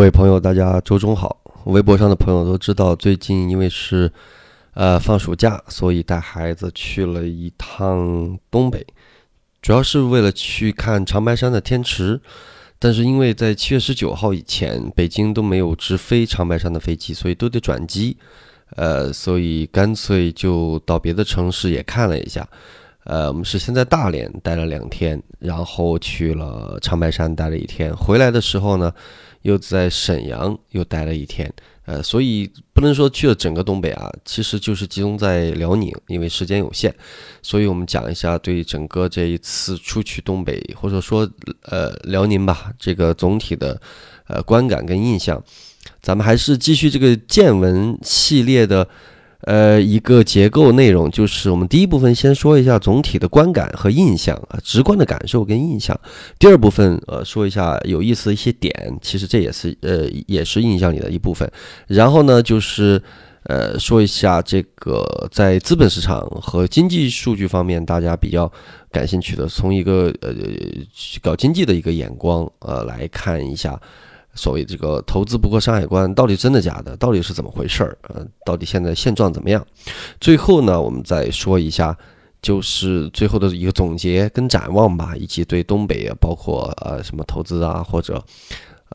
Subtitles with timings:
[0.00, 1.36] 各位朋友，大家周中好。
[1.64, 4.10] 微博上的朋友都知道，最近因为是
[4.72, 8.86] 呃放暑假，所以带孩子去了一趟东北，
[9.60, 12.18] 主要是为了去看长白山的天池。
[12.78, 18.16] 但是因为在七月十九号以前，北京都没有直飞长白山的飞机，所以都得转机。
[18.76, 22.48] 呃，所以干脆就到别的城市也看了一下。
[23.04, 27.94] 呃，我们是先在大连待了两天，然后去了长白山待了一天。
[27.94, 28.90] 回来的时候呢。
[29.42, 31.52] 又在沈阳又待了一天，
[31.86, 36.94] 呃，所以不能说去了整个东北啊，其实就是集中在辽宁，因为时间有限，
[37.42, 41.28] 所以我们讲一下对整个这一次出去东北，或者说
[41.62, 43.80] 呃辽宁吧，这个总体的
[44.26, 45.42] 呃观感跟印象。
[46.02, 48.88] 咱们还是继续这个见闻系列的。
[49.42, 55.98] 呃，一个结构内容就是我们第一部分先说一下总体的观感和印象啊，直观的感受跟印象。
[56.38, 61.50] 第二部分呃，说一下有意思的一些点，其实这也是呃也是印象里的一部分。
[61.86, 63.02] 然后呢，就是
[63.44, 68.50] 呃说一下这个在资本市场和经济数据方面大家比较
[68.92, 70.34] 感兴趣的，从一个呃
[71.22, 73.80] 搞经济的一个眼光呃来看一下。
[74.34, 76.96] 所谓这个投资不过山海关，到底真的假的？
[76.96, 77.98] 到底是怎么回事儿？
[78.02, 79.66] 呃，到底现在现状怎么样？
[80.20, 81.96] 最后呢，我们再说一下，
[82.40, 88.22] 就是最后的一个总结跟展望吧，以及对东北，包括呃什么投资啊，或者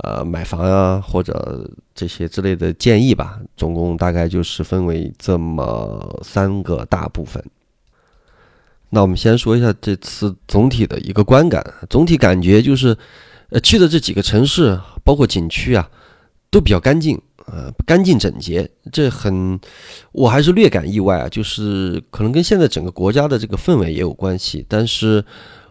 [0.04, 3.38] 呃买房啊，或者这些之类的建议吧。
[3.58, 7.44] 总共大概就是分为这么三个大部分。
[8.90, 12.98] 那我们先说一下这次总体的一个观感，总体感觉就是。
[13.60, 15.90] 去的这几个城市，包括景区啊，
[16.50, 19.60] 都比较干净，呃，干净整洁，这很，
[20.12, 21.30] 我还是略感意外啊。
[21.30, 25.24] 就是可能跟现在整个国家的这个氛围也有关系，但是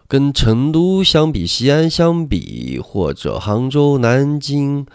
[0.07, 4.85] 跟成都相比、西安相比，或者杭州、南京，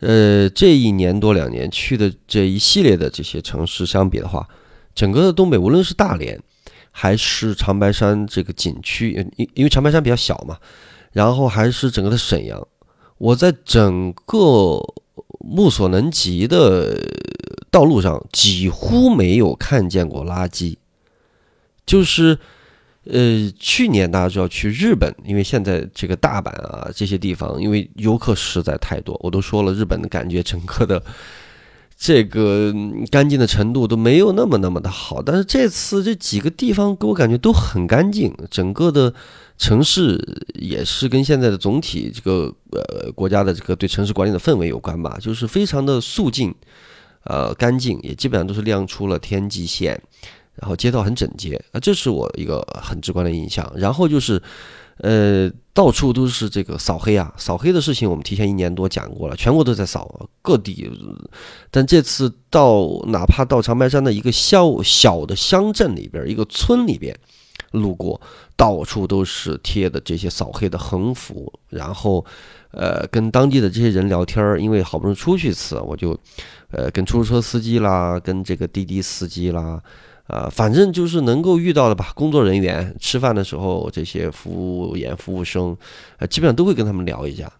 [0.00, 4.48] 呃，这一年多两年去的这一系列的这些城市相比的话，
[4.94, 6.40] 整个的东北，无论是大连
[6.90, 10.56] 还是长白山这个景区，因因为长白山比较小嘛。
[11.12, 12.66] 然后还是整个的沈阳，
[13.18, 14.78] 我在整个
[15.40, 16.96] 目所能及的
[17.70, 20.76] 道路上几乎没有看见过垃圾。
[21.86, 22.38] 就是，
[23.04, 31.02] 呃，去年大家知道去日本，因为现在这个大阪啊这些地方，因为游客实在太多，我都说了，日本的感觉整个的
[31.98, 32.72] 这个
[33.10, 35.20] 干净的程度都没有那么那么的好。
[35.20, 39.12] 但是这次这几个地方给我感觉都很干净，整个的。
[39.60, 40.16] 城市
[40.54, 46.54] 也是跟现在的总体这个呃国家的这个对城市管理的氛围有关吧，就是非常的肃静，
[47.24, 50.00] 呃干净，也基本上都是亮出了天际线，
[50.54, 53.68] 然后街道很整洁啊，这是我一个很直观的印象。
[53.74, 54.40] 然后就是，
[54.98, 60.90] 呃，到处都是这个扫黑啊，扫黑的事情我们提前一年多讲过了，全国都在扫，各地。
[61.70, 67.18] 但这次到哪怕到长白山的一个小小的乡镇里边，一个村里边。
[67.72, 68.18] 路过，
[68.56, 72.24] 到处都是贴的这些扫黑的横幅，然后，
[72.70, 76.18] 呃，跟当地的这些人聊天儿，因为好不容易出去一次，我就，
[76.70, 79.82] 呃，跟出租车司机啦，跟这个滴滴司机啦，
[80.28, 85.76] 啊，反正就是能够遇到的吧，工作人员吃饭的时候，这些服务员、服务生，
[86.18, 87.52] 呃，基本上都会跟他们聊一下。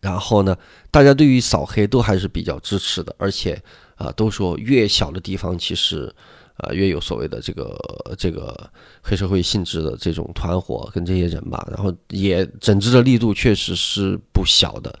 [0.00, 0.56] 然后呢，
[0.90, 3.62] 大家对于扫黑都还是比较支持的，而且，
[3.96, 6.14] 啊，都说越小的地方其实。
[6.58, 7.78] 啊，越有所谓的这个
[8.18, 8.68] 这个
[9.00, 14.92] 黑社会性质的这种团伙跟这些人吧，然后也整治的力度确实是不小的，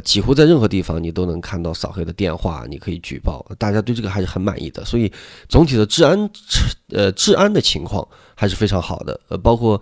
[0.00, 5.12] 几乎在任何地方你都能看到扫黑的电话，你可以举报，大家对这个还是很满意的，所以
[5.48, 6.30] 总体的治安，
[6.90, 9.80] 呃，治安的情况还是非常好的，呃，包括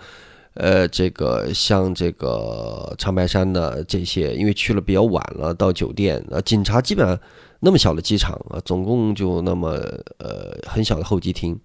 [0.55, 7.19] 呃这个像这个长白山的这些，因为去了比较晚了，到酒店，呃，警察基本上。
[7.61, 9.71] 那么小的机场啊，总共就那么
[10.19, 11.59] 呃很小的候机厅，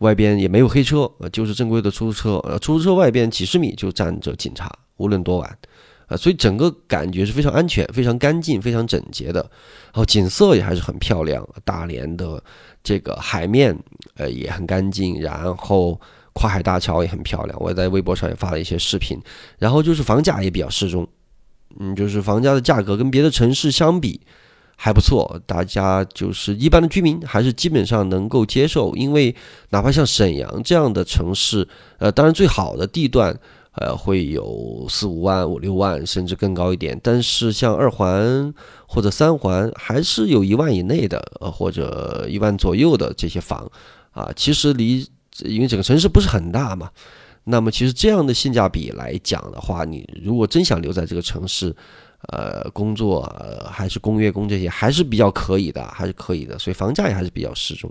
[0.00, 5.58] 外边也没有黑车，就是正规的出租车，呃出租车外边几十米就站着警察，无论多晚，
[6.06, 12.42] 啊所以整个感觉是非常安全、非常干净、非常整洁的，然后景色也还是很漂亮，大连的
[12.82, 13.76] 这个海面
[14.16, 16.00] 呃也很干净，然后
[16.32, 19.20] 跨海大桥也很漂亮，我在微博上也发了一些视频，
[19.58, 21.06] 然后就是房价也比较适中，
[21.78, 24.20] 嗯就是房价的价格跟别的城市相比。
[24.74, 29.32] 还不错，大家就是一般的居民还是基本上能够接受，因为
[29.70, 33.38] 哪怕像沈阳这样的城市，呃，当然最好的地段，
[33.74, 36.98] 呃，会有四五万、五六万，甚至更高一点。
[37.02, 38.52] 但是像二环
[38.86, 43.70] 或者三环，还是有一万以内的，呃，或者一万左右的这些房，
[44.10, 45.06] 啊，其实离
[45.44, 46.90] 因为整个城市不是很大嘛，
[47.44, 51.74] 那么其实这样的性价比来讲的话，你如果真想留在这个城市。
[52.28, 53.22] 呃，工作
[53.68, 57.90] 还是工月工这些还是比较可以的，还是可以的，所以房价也还是比较适中，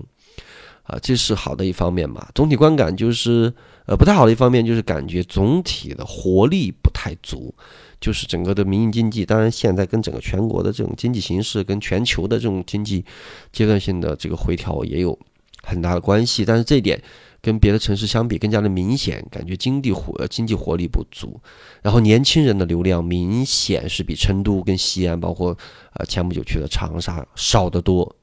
[0.83, 2.31] 啊，这是好的一方面吧。
[2.33, 3.53] 总体观感就是，
[3.91, 7.53] 呃，不太好的一方面就是感觉总体的活力不太足，
[7.99, 13.03] 就是整个的民营经济，当然现在跟整个全国的这种经济形势，跟全球的这种经济
[13.51, 15.19] 阶段性的这个回调也有
[15.61, 17.01] 很大的关系，但是这一点。
[17.43, 21.41] 跟别的城市相比，更加的明显，感觉经济活经济活力不足，
[21.81, 25.57] 然后年轻人的流量明显是比成都跟西安，包括
[25.93, 28.15] 呃前不久去的长沙少得多。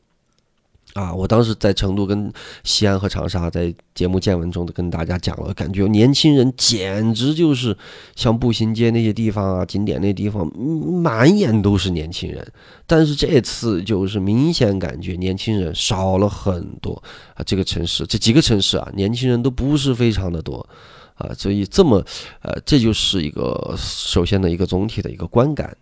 [0.94, 2.32] 啊，我当时在成都、跟
[2.64, 7.76] 西安和长沙，在节目见闻中都跟大家讲了，感觉年轻人简直就是
[8.16, 12.44] 像步行街那些地方啊、景点那地方，满眼都是年轻人。
[12.86, 17.00] 但是这次就是明显感觉年轻人少了很多
[17.34, 20.66] 啊，这个城市这几个城市啊，年轻人都不是非常的多
[21.14, 22.02] 啊，所以这么
[22.40, 25.76] 呃，这就是一个首先的一个总体的一个观感。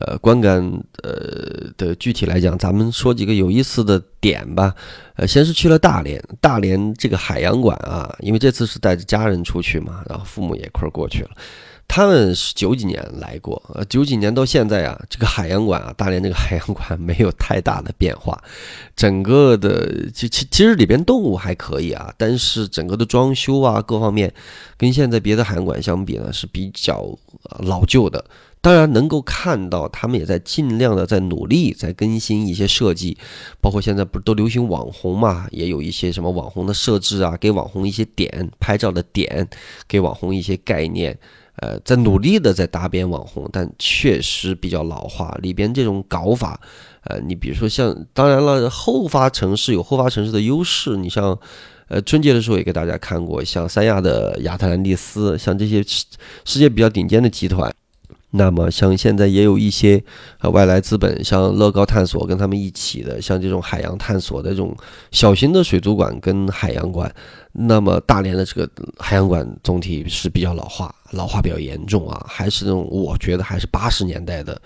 [0.00, 0.62] 呃，观感
[1.02, 4.74] 呃的具体来讲，咱们说几个有意思的点吧。
[5.16, 11.30] 呃，先是去了大连，大连这个海洋馆啊，因为这次是带着家人出去嘛，然后父母也一块儿过去了。
[11.90, 18.38] 他们是九几年来过，呃，九几年到现在啊，这个海洋馆啊，大连这个海洋馆没有太大的变化，
[18.94, 24.30] 整个的其其其实里边动物还可以啊，但是整个的装修啊各方面，
[24.76, 27.08] 跟现在别的海洋馆相比呢是比较
[27.60, 28.22] 老旧的。
[28.60, 33.16] 当然能够看到，他们也在尽量的在努力，在更新一些设计，
[33.60, 39.48] 包括现在不是都流行网红嘛，也有一些什么网红的设置啊，给网红一些点拍照的点，
[39.86, 41.16] 给网红一些概念，
[41.56, 46.60] 呃，在努力的在搭边网红，但确实比较老化，里边这种搞法，
[47.04, 51.38] 呃，你比如说像，当然了，后发城市有后发城市的优势，你像，
[51.86, 56.04] 呃，春节的时候也给大家看过，像三亚的亚特兰蒂斯，像这些世
[56.44, 57.72] 世界比较顶尖的集团。
[58.30, 60.02] 那么，像现在也有一些
[60.40, 64.76] 呃外来资本，像乐高探索跟他们一起的，像这种海洋探索的这种
[65.10, 67.12] 小型的水族馆跟海洋馆。
[67.52, 74.60] 那么大连的这个海洋馆总体是比较老化，老化比较严重啊，还是那种我觉得还是八十年代的。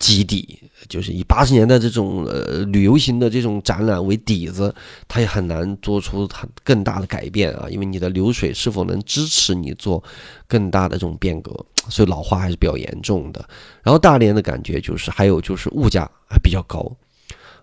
[0.00, 0.58] 基地
[0.88, 4.74] 就是以八十年代这种呃旅游型的这种展览为底子，
[5.06, 10.02] 它也很难做出它更大的改变啊，因为你的流水是否能支持你做
[10.48, 13.44] 更大的这种变革，所以老化还是比较严重的。
[13.82, 16.90] 然后大连的感觉就是，还有就是物价还比较高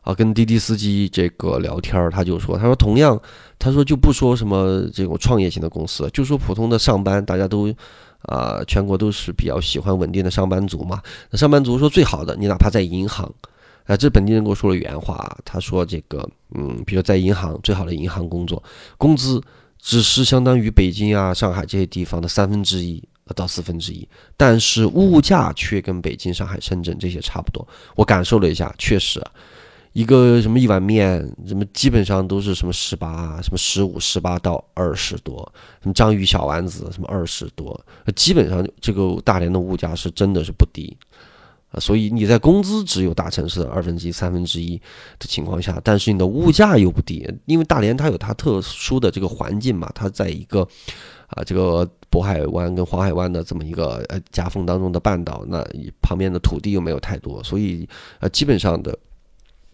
[0.01, 0.13] 啊。
[0.13, 3.19] 跟滴滴司机这个聊天儿，他就说，他说同样，
[3.57, 7.73] 他说就不说什么这种创业型的公司，就说普通的上班，大家都。
[8.27, 10.99] 啊，全国都是比较喜欢稳定的上班族嘛。
[11.29, 13.31] 那上班族说最好的，你哪怕在银行，
[13.83, 18.63] 啊，这本地人跟我说了原话，他说这个，嗯，比如在银行最好的银行工作，
[18.97, 19.39] 工资
[19.79, 22.99] 只是相当于北京啊、上海这些地方的三分之一
[23.33, 27.67] 到四分之一，但是物价却跟北京、上海、深圳这些差不多。
[27.95, 29.21] 我感受了一下，确实。
[29.93, 35.49] 一个什么一碗面，什么基本上都是什么十八，什么十五、十八到二十多，
[35.81, 37.79] 什么章鱼小丸子，什么二十多，
[38.13, 40.97] 基本上这个大连的物价是真的是不低
[41.71, 41.79] 啊。
[41.79, 44.75] 所以你在工资只有大城市的二分之一、三分之一
[45.17, 50.67] 的情况下，但是你的物价又不低，因为大连它有它特殊的这个环境嘛，它在一个
[51.27, 55.61] 啊这个渤海湾跟黄海湾的这么一个呃夹缝当中的半岛，那
[56.01, 57.87] 旁边的土地又没有太多，所以
[58.19, 58.97] 呃基本上的。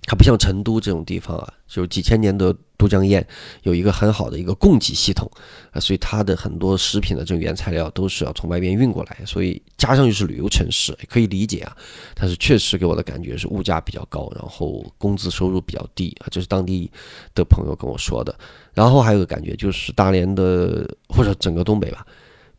[0.08, 3.24] 它不像成都这种地方啊，就几千年的都江堰
[3.62, 5.30] 有一个很好的一个供给系统
[5.72, 11.78] 啊，所以它的很多食品的这种原材料都是要从外边运过来，所以加上又是旅游城市，可以理解啊。
[12.16, 16.90] 但是确实给我的感觉是物价比较高，然后工资收入比较低啊，这是当地
[17.36, 18.36] 的朋友跟我说的。
[18.74, 22.04] 然后还有个感觉就是大连的或者整个东北吧，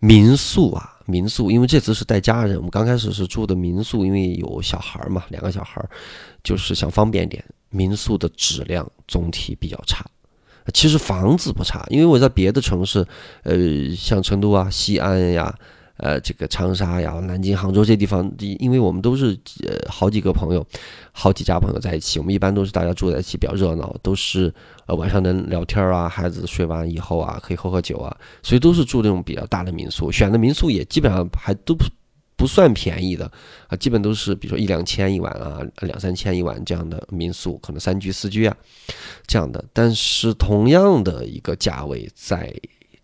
[0.02, 0.88] 民宿啊。
[1.04, 5.84] 民宿，因为这次是带家人，我们刚开始是住的民宿，因为有小孩嘛，两个小孩，
[6.44, 7.44] 就是想方便点。
[7.70, 10.06] 民宿的质量总体比较差，
[10.72, 13.04] 其实房子不差，因为我在别的城市，
[13.42, 15.52] 呃，像成都啊、西安呀。
[16.02, 20.66] 呃，这个长沙呀、南京、杭州这地方，因为我们都是呃好几个朋友，
[21.12, 24.52] 好几家朋友在一起，我们一般都是大家住在一起比较热闹，都是
[24.86, 31.84] 呃晚上能聊天啊，孩子睡完以后啊可以喝喝酒啊，所以都是住那种比较大的民宿，选的民宿也基本上还都不
[32.36, 33.30] 不算便宜的
[33.68, 38.56] 啊，基本都是比如说一两千一晚啊，两三千一晚这样的民宿，可能三居四居啊
[39.28, 42.52] 这样的，但是同样的一个价位在。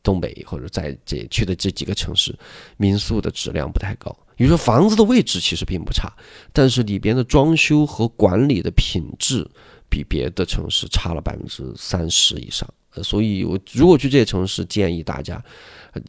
[0.09, 2.35] 东北或者在这去的这几个城市，
[2.79, 4.11] 民宿的质量不太高。
[4.35, 6.11] 比如说房子的位置其实并不差，
[6.50, 9.47] 但是里边的装修和管理的品质
[9.91, 12.67] 比别的城市差了百分之三十以上。
[13.03, 15.45] 所以我如果去这些城市，建议大家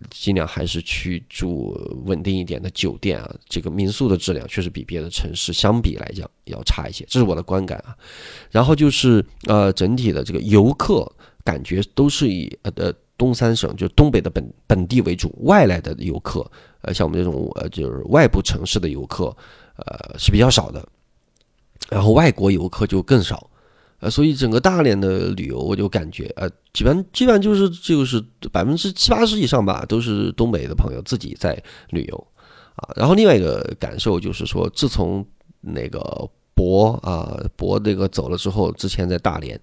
[0.10, 1.75] 尽量还是去住
[2.06, 3.29] 稳定一点的酒店啊。
[3.50, 7.94] 这个民宿的质量确实比别的城市相比来讲要差一些，这是我的观感啊。
[8.50, 11.12] 然后就是呃，整体的这个游客
[11.44, 16.39] 感觉都是以呃东三省就东北的本本地为主，外来的游客
[16.81, 19.25] 呃像我们这种呃就是外部城市的游客
[19.75, 20.83] 呃是比较少的，
[21.89, 23.47] 然后外国游客就更少。
[24.01, 32.27] 呃，所以整个大连的旅游，我就感觉，呃，基本基本上就是就是百分之七八十以上吧，都是东北的朋友自己在旅游，
[32.75, 35.25] 啊，然后另外一个感受就是说，自从
[35.59, 35.99] 那个
[36.55, 39.59] 博啊博那个走了之后，之前在大连，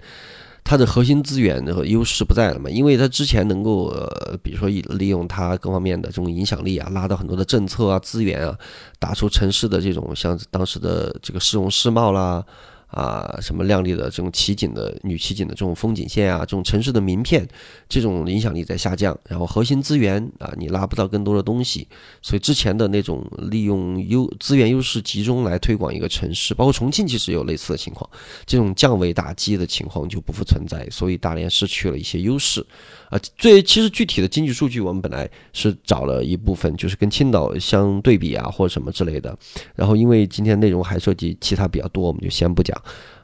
[0.67, 8.59] 它的核心资源和优势不在了嘛，因为它之前能够，呃，比如说利用它各方面的这种影响力啊，拉到很多的政策啊资源啊，
[8.99, 12.45] 打出城市的这种像当时的这个市容市貌啦。
[12.89, 17.47] 啊，什么亮丽的这种奇景的女奇景的这种风景线啊，这种城市的名片，
[17.89, 19.17] 这种影响力在下降。
[19.29, 21.87] 然后核心资源啊，你拉不到更多的东西，
[22.23, 28.09] 所以之前的那种利用优资源优势集中来推广一个城市，包括重庆其实有类似的情况，
[28.47, 30.89] 这种降维打击的情况就不复存在。
[30.91, 32.65] 所以大连失去了一些优势。
[33.09, 39.37] 啊，最其实具体的经济数据，我们本来是找了一部分，就是跟青岛相对比啊，或者什么之类的。
[39.75, 42.77] 然后因为今天内容还涉及其他比较多，我们就先不讲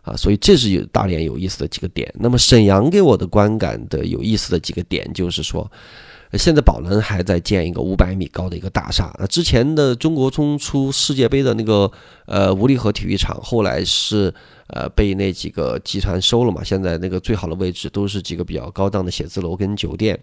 [0.02, 0.14] 啊。
[0.16, 2.12] 所以这是有大连有意思的几个点。
[2.18, 5.68] 那么沈阳给我的观感的有意思的几个点，就是说，
[6.34, 9.12] 现在宝能还在建一个五百米高的一个大厦。
[9.18, 11.90] 那之前的中国冲出世界杯的那个
[12.26, 14.32] 呃无力河体育场，后来是。
[14.72, 16.64] 呃，被那几个集团收了嘛？
[16.64, 20.18] 现在那个最好的位置都是几个比较高档的写字楼跟酒店，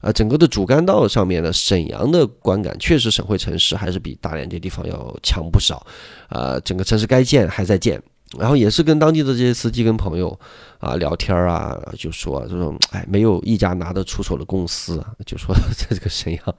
[0.00, 5.86] 呃，整个的主干道上面的沈阳的观感确实省会城市还是比大连这地方要强不少，
[6.30, 8.02] 呃，整个城市该建还在建，
[8.38, 10.38] 然后也是跟当地的这些司机跟朋友
[10.78, 16.54] 啊聊天啊，就说这种哎，没有一家拿得出手的公司啊，就说 在这个沈阳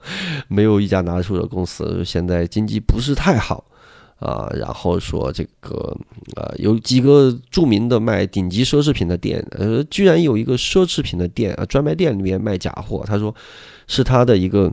[0.48, 3.66] 没有一家拿得出手的公司，现在经济不是太好。
[4.22, 5.98] 啊，然后说这个，
[6.36, 13.04] 呃，有几个著名的卖顶级奢侈品的店，呃，居然有一个奢侈品的店啊，专卖店里面卖假货。
[13.04, 13.34] 他说
[13.88, 14.72] 是他的一个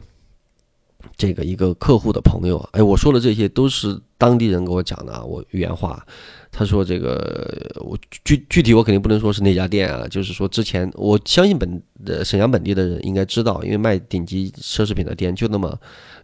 [1.17, 2.59] 这个一个客户的朋友。
[2.73, 6.05] 哎，我说的这些都是当地人给我讲的啊，我原话。
[6.53, 15.75] 他说这个我具具体我肯定不能说是那家店啊，就是说之前我相信本的沈阳本地的人应该知道，因为卖顶级奢侈品的店就那么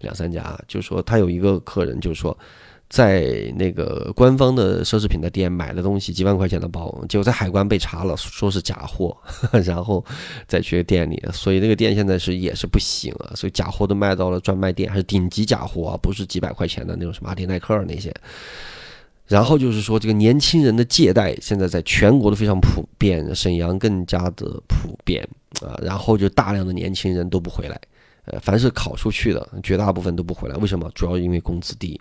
[0.00, 0.54] 两三家。
[0.68, 2.36] 就是说他有一个客人，就说。
[2.90, 9.16] 在那个官方的奢侈品的店买的东西，几万块钱的包，结果在海关被查了，说是假货，
[9.64, 10.04] 然后
[10.46, 18.14] 再去店里，所以那个店现在是也是不行啊，所以假货都卖到了专卖店，还是顶级假货啊，不是几百块钱的那种什么阿迪耐克那些。
[19.26, 25.26] 然后就是说，这个年轻人的借贷现在在全国都非常普遍，沈阳更加的普遍
[25.62, 27.80] 啊，然后就大量的年轻人都不回来，
[28.26, 30.90] 呃，凡是考出去的，绝大部分都不回来，为什么？
[30.94, 31.98] 主要因为工资低。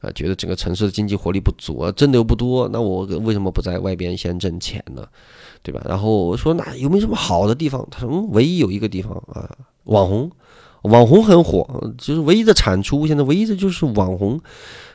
[0.00, 5.06] 啊，觉得整个城市的经济活力不足啊，挣的又不多，那我为什么不在外边先挣钱呢？
[5.62, 5.82] 对吧？
[5.88, 7.86] 然后我说，那有没有什么好的地方？
[7.90, 9.50] 他说，嗯唯一有一个地方啊，
[9.84, 10.30] 网红，
[10.82, 14.40] 网红很火，就是唯一的产出，现在唯一的就是网红。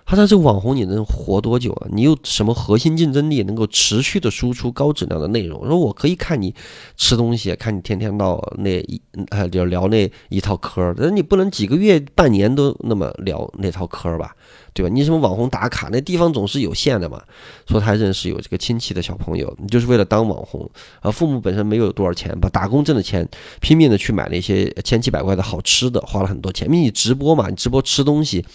[0.06, 1.88] 他说，这网红你能活多久啊？
[1.92, 5.62] 你有什么核心竞争力，能够持续的输出高质量的内容？
[5.62, 6.54] 我说我可以看你
[6.98, 14.36] 吃东西，看你天天到那一呃就聊那一套嗑儿，但是你不能几个月、半年都那么聊那套嗑儿吧？
[14.74, 14.90] 对吧？
[14.92, 17.22] 你什么网红打卡，那地方总是有限的嘛。
[17.68, 20.70] 说他认识有这个亲戚的小朋友，你就是为了当网红
[21.02, 21.12] 啊。
[21.12, 23.28] 父母本身没有多少钱，把打工挣的钱
[23.62, 26.68] 拼命的去买那些千奇百怪的好吃的，花了很多钱。
[26.68, 28.46] 因为你直播嘛，你直播吃东西，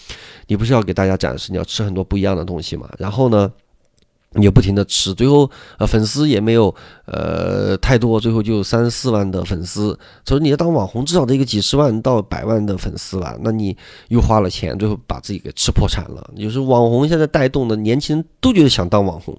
[0.49, 2.89] 你不是要给大家展示，你要吃很多不一样的东西嘛。
[2.99, 3.53] 然后呢？
[4.33, 6.75] 你就不停的吃，最后呃粉丝也没有
[7.07, 9.99] 呃太多，最后就三四万的粉丝。
[10.25, 13.35] 所以你要当网红，至少得一个几十万到百万的粉丝吧？
[13.43, 13.75] 那你
[14.09, 16.31] 又花了钱，最后把自己给吃破产了。
[16.37, 19.35] 就是网红现在带动的年轻人都觉得想当网红，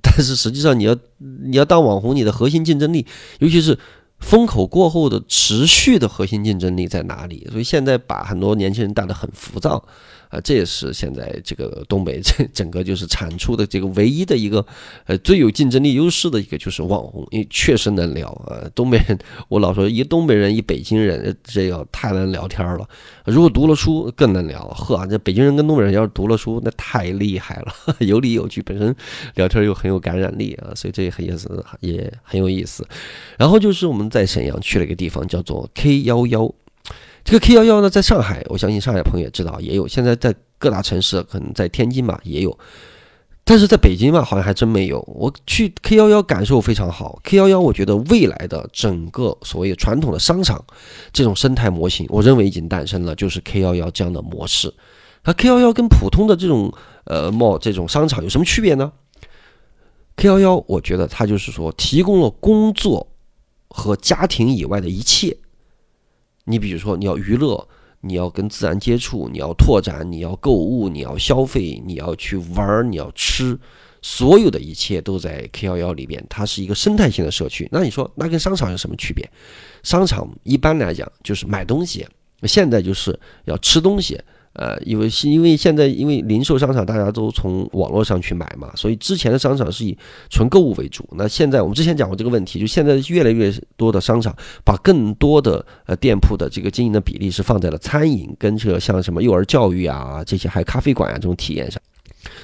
[0.00, 3.04] 但是实际上你要你要当网红，你的核心竞争力，
[3.40, 3.76] 尤其是
[4.20, 7.48] 风口过后的持续的核心竞争力在哪里？
[7.50, 9.84] 所以现在把很多年轻人带得很浮躁。
[10.34, 14.64] 啊，这也是现在这个东北 这整个就是产出的这个唯一的一个，
[15.06, 18.68] 呃，最有竞争力优势的一个就是网红，因为确实能聊啊。
[18.74, 22.88] 东北人，我老说一东北人一北京人，这要太能聊天了。
[23.24, 28.94] 如果读了书更能聊，呵，这北京人跟东北人要是读了书，那太厉害了， 有理有据，本身
[29.34, 31.48] 聊天又很有感染力啊，所以这也很也是
[31.80, 32.86] 也很有意思。
[33.38, 36.52] 然后就是我们在沈阳去了一个地方，叫做 K 幺幺。
[37.24, 39.88] 这个 K 幺幺呢，在上海，我相信上海朋友也知道，也有。
[39.88, 42.56] 现在在各大城市，可能在天津吧，也有。
[43.46, 45.00] 但是在北京嘛，好像还真没有。
[45.06, 50.62] 我去 K 幺幺感受非常好，K 幺幺我觉得未来的整个所谓传统的商场
[51.12, 54.72] 这种生态模型，我认为已经诞生了，就是 K 幺幺这样的模式。
[55.24, 56.72] 那 K 幺幺跟普通的这种
[57.04, 58.92] 呃 mall 这种商场有什么区别呢
[60.16, 63.06] ？K 幺幺我觉得它就是说提供了工作
[63.68, 65.36] 和家庭以外的一切。
[66.44, 67.66] 你比如说你要娱乐。
[68.06, 73.58] 你要跟自然接触，你要拓展，你要购物，你要消费，你要去玩儿，你要吃，
[74.02, 76.22] 所有的一切都在 K 幺幺里边。
[76.28, 77.66] 它是一个生态性的社区。
[77.72, 79.26] 那你说，那跟商场有什么区别？
[79.82, 82.06] 商场一般来讲就是买东西，
[82.42, 84.20] 现在就是要吃东西。
[84.54, 89.96] 呃，因为是因为现在因为零售商场大家都从网络上去买嘛，所以之前的商场是以
[90.30, 91.04] 纯购物为主。
[91.16, 94.34] 那现在我们之前讲过这个问题，就现在越来越多的商场
[94.64, 101.80] 把更多的呃店铺的这个经营的比例是放在了餐饮跟这个像什么幼儿教育啊这些，还有咖啡馆啊这种体验上。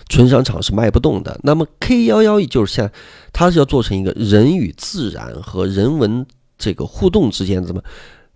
[0.09, 1.39] 纯商场是卖不动的。
[1.45, 2.91] 那么 K 幺幺就是像
[3.33, 6.27] 它是要做成一个人与自然和人文
[6.59, 7.81] 这个互动之间怎么？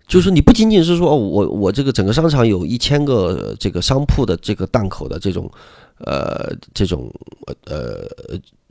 [0.07, 5.51] 就是你不仅仅是说我我这个整个商场有一千个这个商铺的这个档口的这种，
[5.97, 7.11] 呃这种
[7.65, 8.07] 呃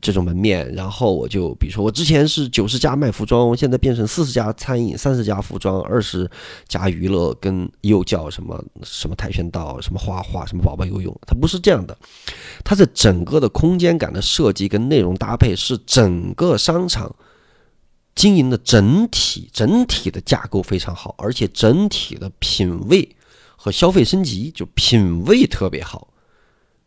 [0.01, 6.31] 这种门面，然后我就比如说我之前是九十家卖服装，现在变成四十家餐饮，三十家服装，二十
[6.69, 11.97] 家娱乐跟幼教什么什么跆拳道，什么画画，什么宝宝游泳，它不是这样的，
[12.63, 17.15] 它的整个的空间感的设计跟内容搭配是整个商场。
[18.15, 23.09] 经营的整体整体的架构非常好，而且整体的品味
[23.57, 26.09] 和消费升级就品味特别好，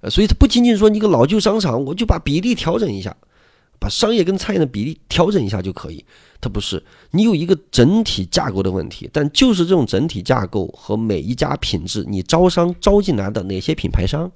[0.01, 3.15] 呃，所以它不仅仅说你一个老旧商场，我就把比例调整一下，
[3.77, 6.05] 把商业跟餐饮的比例调整一下就可以，
[6.39, 14.31] 它不是，你有一个整体架构的问题，但就是这种整体架构和每一家品质，你招商招进来的哪些品牌商，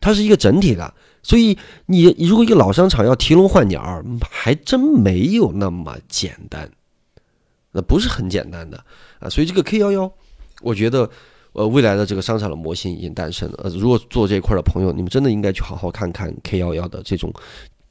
[0.00, 0.94] 它是一个整体的。
[1.22, 1.56] 所以
[1.86, 6.70] 你如果一个老商场要提笼换鸟，还真没有那么简单，
[7.72, 8.82] 那不是很简单的
[9.18, 9.28] 啊。
[9.28, 10.10] 所以这个 K 幺幺，
[10.62, 11.08] 我觉得
[11.52, 13.60] 呃未来的这个商场的模型已经诞生了。
[13.64, 17.32] 呃，如果做这一块的朋友，你们真的应该去好好看看 K 幺幺的这种，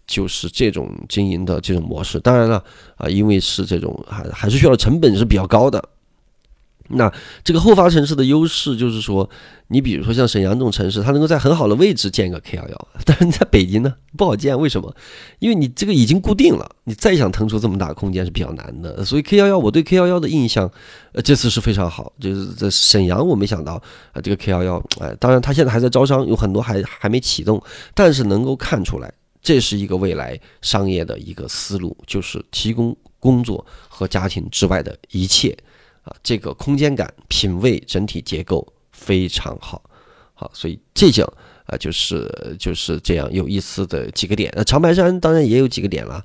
[0.07, 2.19] 就是这种经营的这种模式。
[2.19, 2.63] 当然了
[2.97, 5.83] 啊，因为是这种还还是需要成本是比较高的。
[6.89, 7.11] 那
[7.43, 9.29] 这个后发城市的优势就是说，
[9.67, 14.91] 你比如说像沈阳这种城市，它能够在很好的位置建一个 K 幺幺，但是你在北京呢不好建，为什么？
[15.37, 19.05] 因为你这个已经固定了，你再想腾出这么大空间是比较难的。
[19.05, 20.69] 所以 K 幺幺，我对 K 幺幺的印象，
[21.11, 23.73] 呃，这次是非常好，就是在沈阳，我没想到
[24.11, 27.61] 啊，这个 K 幺幺，哎，当然它现在还在招商，有很多还还没启动，
[27.93, 35.55] 但是能够看出来，这是一个未来商业的一个思路，就是提供工作和家庭之外的一切。
[36.03, 39.81] 啊这个空间感、品味、整体结构非常好，
[40.33, 41.25] 好，所以这讲
[41.65, 44.51] 啊，就是就是这样有意思的几个点。
[44.55, 46.23] 那长白山当然也有几个点了，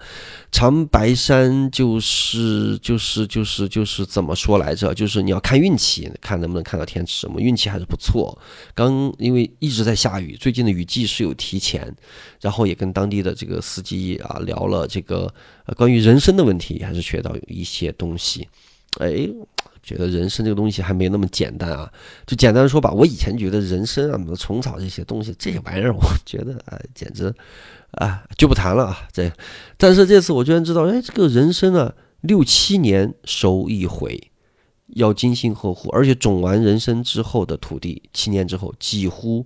[0.50, 4.94] 长白山就是就是就是就是怎么说来着？
[4.94, 7.26] 就是你要看运气，看能不能看到天池。
[7.26, 8.38] 我们运气还是不错，
[8.74, 11.94] 刚因为一直在下雨，最近的雨季是有提前，
[12.40, 15.30] 然后也跟当地的这个司机啊聊了这个
[15.76, 18.48] 关于人生的问题，还是学到有一些东西，
[18.98, 19.28] 哎。
[19.84, 21.88] 觉得人生这个东西还没那么简单啊！
[22.26, 27.32] 就简单说吧，我以前觉得人参啊，什么虫草这些东西，这些玩意儿，我觉得啊，简直
[27.92, 29.08] 啊，就不谈了啊。
[29.12, 29.30] 这，
[29.76, 34.30] 但是这次我居然知道，哎，这个人参啊，六七年收一回，
[34.94, 39.44] 要精心呵护，而且种完人参之后的土地，七年之后几乎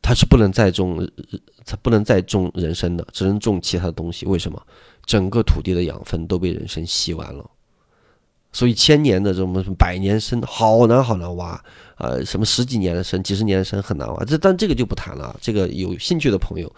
[0.00, 1.10] 它是不能再种，
[1.66, 4.24] 它不能再种人参的，只能种其他的东西。
[4.26, 4.62] 为什么？
[5.04, 7.44] 整个土地的养分都被人参吸完了。
[8.54, 11.60] 所以千年的这种什么百年参好难好难挖，
[11.96, 14.24] 呃，什么十几年的参、几十年的参很难挖。
[14.24, 16.72] 这但这个就不谈了，这个有兴趣的朋友，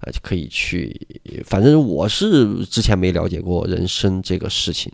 [0.00, 1.06] 呃，就可以去。
[1.46, 4.92] 反正我是之前没了解过人参这个事情，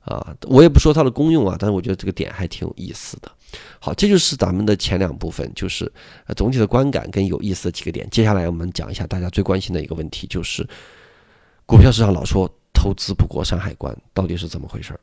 [0.00, 3.30] 啊，我也不说它的功用啊，但是我觉得这个点还挺有意思的。
[3.78, 5.84] 好，这就是咱们的前两部分，就是
[6.26, 8.08] 呃总体的观感跟有意思的几个点。
[8.10, 10.66] 接下来我们讲一下大家最关心的一个问题，就是
[11.66, 15.00] 股票市场老说投资不过山海关，到底是怎么回事儿？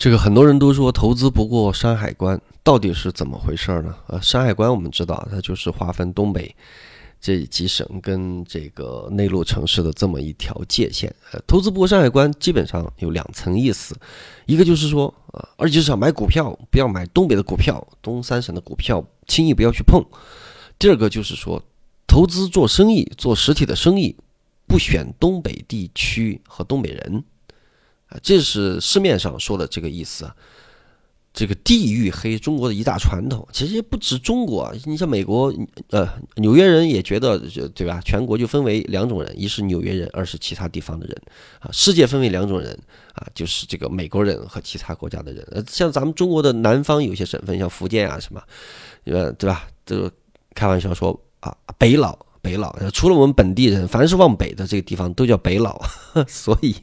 [0.00, 3.94] 这个很多人都说投资不过山海关，到底是怎么回事呢？
[4.06, 6.56] 呃，山海关我们知道，它就是划分东北
[7.20, 11.14] 这几省跟这个内陆城市的这么一条界限。
[11.32, 13.94] 呃，投资不过山海关基本上有两层意思，
[14.46, 20.02] 一个就是说，呃，二级市场买股票不要买东北的股票，东三省的股票轻易不要去碰。
[20.78, 21.62] 第二个就是说，
[22.06, 24.16] 投资做生意做实体的生意，
[24.66, 27.22] 不选东北地区和东北人。
[28.10, 30.30] 啊，这是市面上说的这个意思。
[31.32, 33.46] 这个地域黑，中国的一大传统。
[33.52, 35.54] 其实也不止中国，你像美国，
[35.90, 37.38] 呃，纽约人也觉得，
[37.72, 38.00] 对吧？
[38.04, 41.16] 全国就分为两种人，一是纽约人，二是其他地方的人
[41.60, 41.70] 啊。
[41.72, 42.76] 世界分为两种人
[43.14, 45.46] 啊，就是这个美国人和其他国家的人。
[45.52, 48.42] 呃，像咱们中国的南方有些省份，像福建啊什么，
[49.04, 49.68] 呃，对吧？
[49.84, 50.10] 都
[50.52, 52.18] 开玩笑说啊，北佬。
[52.42, 55.78] 北佬，除了我们本地人，凡是往北的这个地方都叫北佬，
[56.26, 56.74] 所以，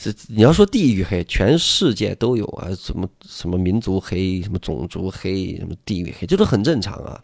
[0.00, 7.20] 这你要说地域黑，全世界都有啊，什么什么民族黑，什么种族黑，什么地域黑，这都很正常啊。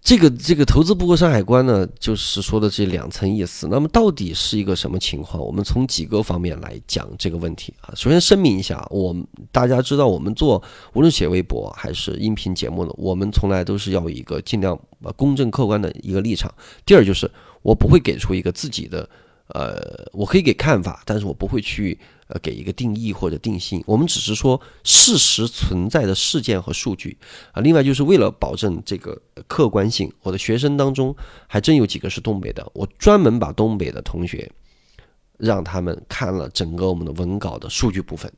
[0.00, 3.68] 这个这个投资不过山海关呢，就是说的这两层意思。
[3.70, 5.40] 那么到底是一个什么情况？
[5.40, 7.94] 我们从几个方面来讲这个问题啊。
[7.94, 10.60] 首先声明一下，我们大家知道，我们做
[10.94, 14.76] 无论写微博还是音频节目呢，我们从来都是要一个尽量
[15.14, 16.52] 公正客观的一个立场。
[16.84, 17.30] 第二就是
[17.62, 19.08] 我不会给出一个自己的。
[19.48, 23.82] 呃，我可以给看法，但是我不会去呃给一个定义或者定性。
[23.86, 27.16] 我们只是说事实存在的事件和数据
[27.52, 27.60] 啊。
[27.60, 31.14] 另外，就是为了保证这个客观性，我的学生当中
[31.46, 34.50] 还真有几个是东北的，我专门把东北的同学
[35.36, 38.32] 让他们看了整个我们的文稿的数据部分，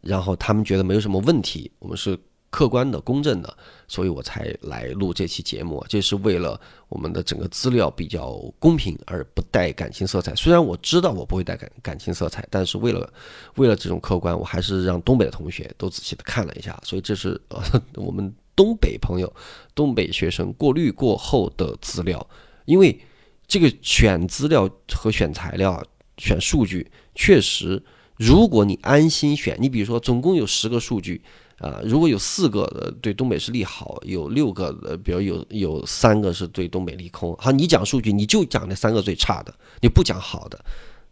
[0.00, 1.70] 然后他们觉得没有什么问题。
[1.78, 2.18] 我们是。
[2.52, 3.56] 客观的、公正的，
[3.88, 5.82] 所以我才来录这期节目。
[5.88, 6.60] 这是为了
[6.90, 10.34] 我们的整个资料比较公平，而不带感情色彩。
[10.34, 13.10] 虽然我知道我不会带感感情色彩，但是为了
[13.54, 16.78] 为了这种客观，我还是让东北的同学都仔细的看了一下。
[16.84, 17.62] 所以这是呃
[17.96, 19.34] 我们东北朋友、
[19.74, 22.28] 东北学生过滤过后的资料。
[22.66, 23.00] 因为
[23.46, 25.82] 这个选资料和选材料、
[26.18, 27.82] 选数据，确实，
[28.18, 31.22] 如果你安心选，你比如说总共有十个数据。
[31.62, 37.36] 啊，如果有四个呃对东北是利好，有六个，呃，比如有有三个是对东北利空。
[37.38, 40.58] 好，你讲数据，你就讲那三个最差的，你不讲好的。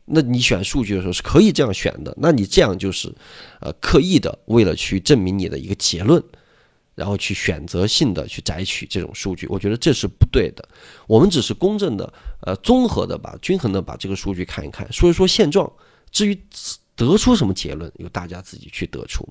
[0.06, 2.12] 那你选数据的时候是可以这样选的。
[2.20, 3.14] 那你这样就是，
[3.60, 6.20] 呃，刻意的为了去证明你的一个结论，
[6.96, 10.68] 然后去选择性的去摘取这种数据，我觉得这是不对的。
[11.06, 15.72] 我们只是公正的，呃，综合的把均衡的把这个数据看一看，说一说现状。
[16.10, 16.36] 至于。
[17.00, 19.26] 得出什么结论，由大家自己去得出。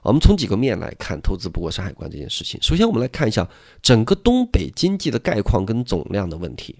[0.00, 2.62] 我们从几个面来看投资不过山海关这件事情。
[2.62, 3.48] 首先，我们来看一下
[3.82, 6.76] 整个东北经济的概况跟总量的问题。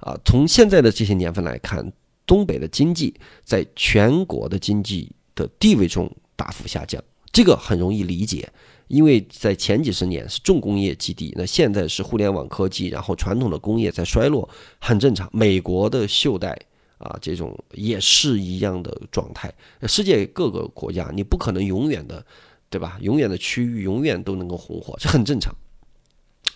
[0.00, 1.90] 啊，从现在的这些年份来看，
[2.26, 7.02] 东北的经济在全国的经济的地位中大幅下降。
[7.32, 8.48] 这个很容易理解，
[8.88, 15.28] 因为在前几十年是重工业基地，那现在是互联网科技，然后传统的工业在衰落，很正常。
[15.32, 16.58] 美国的袖带。
[16.98, 19.52] 啊，这种也是一样的状态。
[19.86, 22.24] 世界各个国家，你不可能永远的，
[22.68, 22.98] 对吧？
[23.00, 25.54] 永远的区域永远都能够红火，这很正常。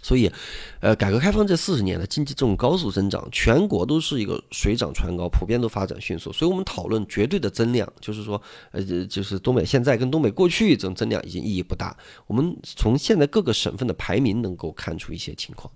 [0.05, 0.29] 所以，
[0.81, 6.33] 呃，改革开放这四十年的经济这种高速增长，全国都是一个水涨船高，普遍都发展迅速。
[6.33, 8.41] 所以我们讨论绝对的增量，就是说，
[8.73, 11.97] 呃，就是东北现在跟东北过去这种增量已经意义不大。
[12.27, 15.73] 我们从现在各个省份的排名能够看出一些情况，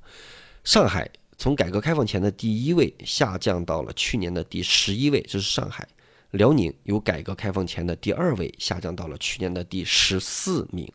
[0.65, 1.09] 上海。
[1.39, 5.87] 从改革开放前的第一位下降到了去年的第十一位，这是上海。
[6.33, 10.91] 辽宁由改革开放前的第二位下降到了去年的第十四名。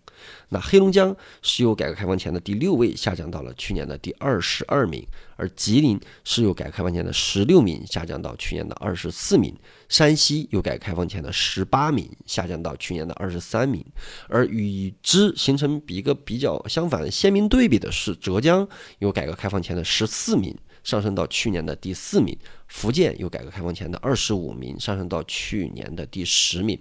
[0.49, 5.05] 那黑龙江是由改革开放前的第六位下降到了去年的第二十二名，
[5.35, 9.55] 而吉林是由改革开放前的十六名下降到去年的二十四名，
[9.87, 13.85] 山西由改革开放前的十八名下降到去年的二十三名，
[14.27, 18.67] 而与之形成一个比较相反鲜明对比的是，浙江
[18.99, 20.53] 由改革开放前的十四名
[20.83, 26.77] 上升到去年的第四名，福建由改革开放前的二十五名上升到去年的第十名，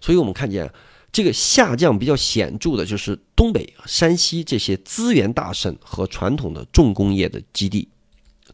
[0.00, 0.70] 所以我们看见。
[1.14, 7.88] 这个下降比较显著的就是东北、山西这些资源大省和传统的重工业的基地。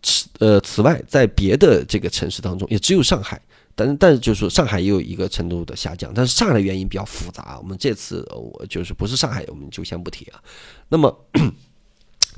[0.03, 3.41] 此呃，此外，在别的这个城市当中，也只有上海，
[3.75, 7.59] 但但是就是说上海也有一个程度的下降，但是上海的原因比较复杂。
[7.63, 10.39] 我们这次我就是不是上海，我们就先不提啊。
[10.91, 11.27] 那么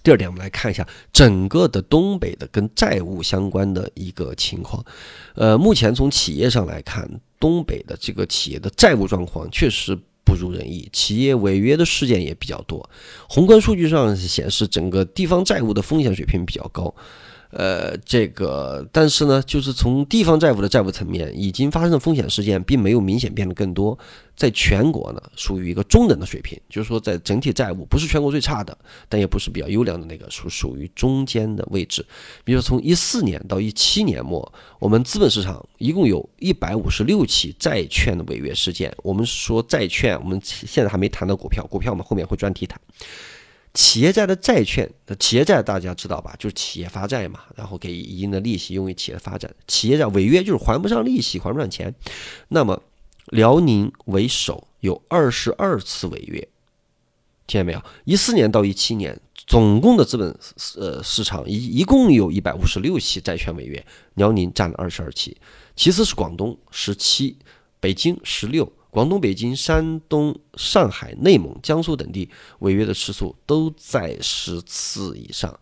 [0.05, 4.85] 第二点，我们来看一下整个的东北的跟债务相关的一个情况。
[5.35, 9.99] 呃，目前从企业上来看，东北的这个企业的债务状况确实。
[10.25, 12.89] 不如人意，企业违约的事件也比较多。
[13.29, 16.95] 宏观数据上显示，整个地方债务的风险水平比较高。
[17.53, 23.99] 呃，这个，但是呢，就是从地方债务的债务层面，已经发生的风险事件并没有明显变得更多，
[24.35, 32.03] 在全国呢，属于一个中等的水平，就是说，在整体债务不是全国最差的，但也不是比较优良的那个，属属于中间的位置。
[32.43, 38.91] 比如说从一四年到一七年末，我们资本市场一共有一百五十六起债券的违约事件。
[39.03, 42.81] 我们说债券，我们现在还没谈到股票，股票我们后面会专题谈。
[43.75, 46.35] 企业债的债券，企业债大家知道吧？
[46.39, 49.51] 就是企业发债嘛，然后给一定的利息用于企业发展。
[49.67, 51.95] 企业债违约就是还不上利息，还不上钱。
[52.49, 52.83] 那么
[53.29, 56.39] 辽宁为首，有二十二次违约，
[57.47, 57.83] 听见没有？
[58.05, 60.39] 一四年到一七年，总共的资本
[60.77, 63.83] 呃市场一一共有一百五十六起债券违约，
[64.15, 65.35] 辽宁占了二十二期，
[65.75, 67.39] 其次是广东十七，
[67.81, 72.29] 北京十六，广东、北京、山东、上海、内蒙、江苏等地
[72.59, 75.59] 违约的次数都在十次以上，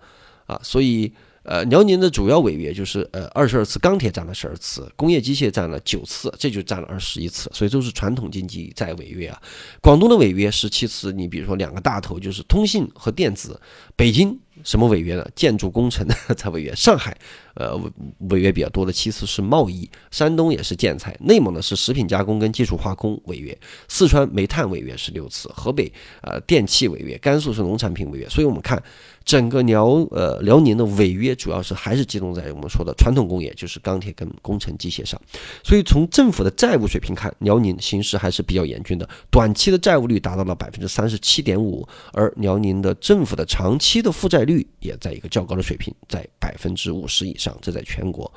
[0.46, 1.12] 啊，所以。
[1.42, 9.40] 呃，辽宁的主要违约就是呃二十二次，钢铁占了十二次，工业机械占了九次，这就占了二十一次，所以都是传统经济在违约啊。
[9.80, 13.58] 广东的违约十七次，你比如说两个大头就是通信和电子，
[13.96, 15.26] 北京什么违约呢？
[15.34, 17.18] 建筑工程才 违约，上海
[17.60, 17.90] 呃违
[18.30, 25.92] 违约比较多的其次是贸易，山东也是建材，内蒙呢是食品加工跟技术化工违约，四川煤炭违约十六次，河北
[26.22, 28.82] 呃电气违约，甘肃是农产品违约，所以我们看。
[29.22, 35.20] 整个辽呃辽宁的违约主要是还是集中在我们说的传统工业，就是钢铁跟工程机械上。
[35.62, 39.08] 所以从政府的债务水平看，辽宁形势还是比较严峻的。
[39.30, 48.30] 短期的债务率达到了百分之三十七点五，而辽宁的政府的长期的负债率也在一个较高的水平，在百分之五十以上，这在全国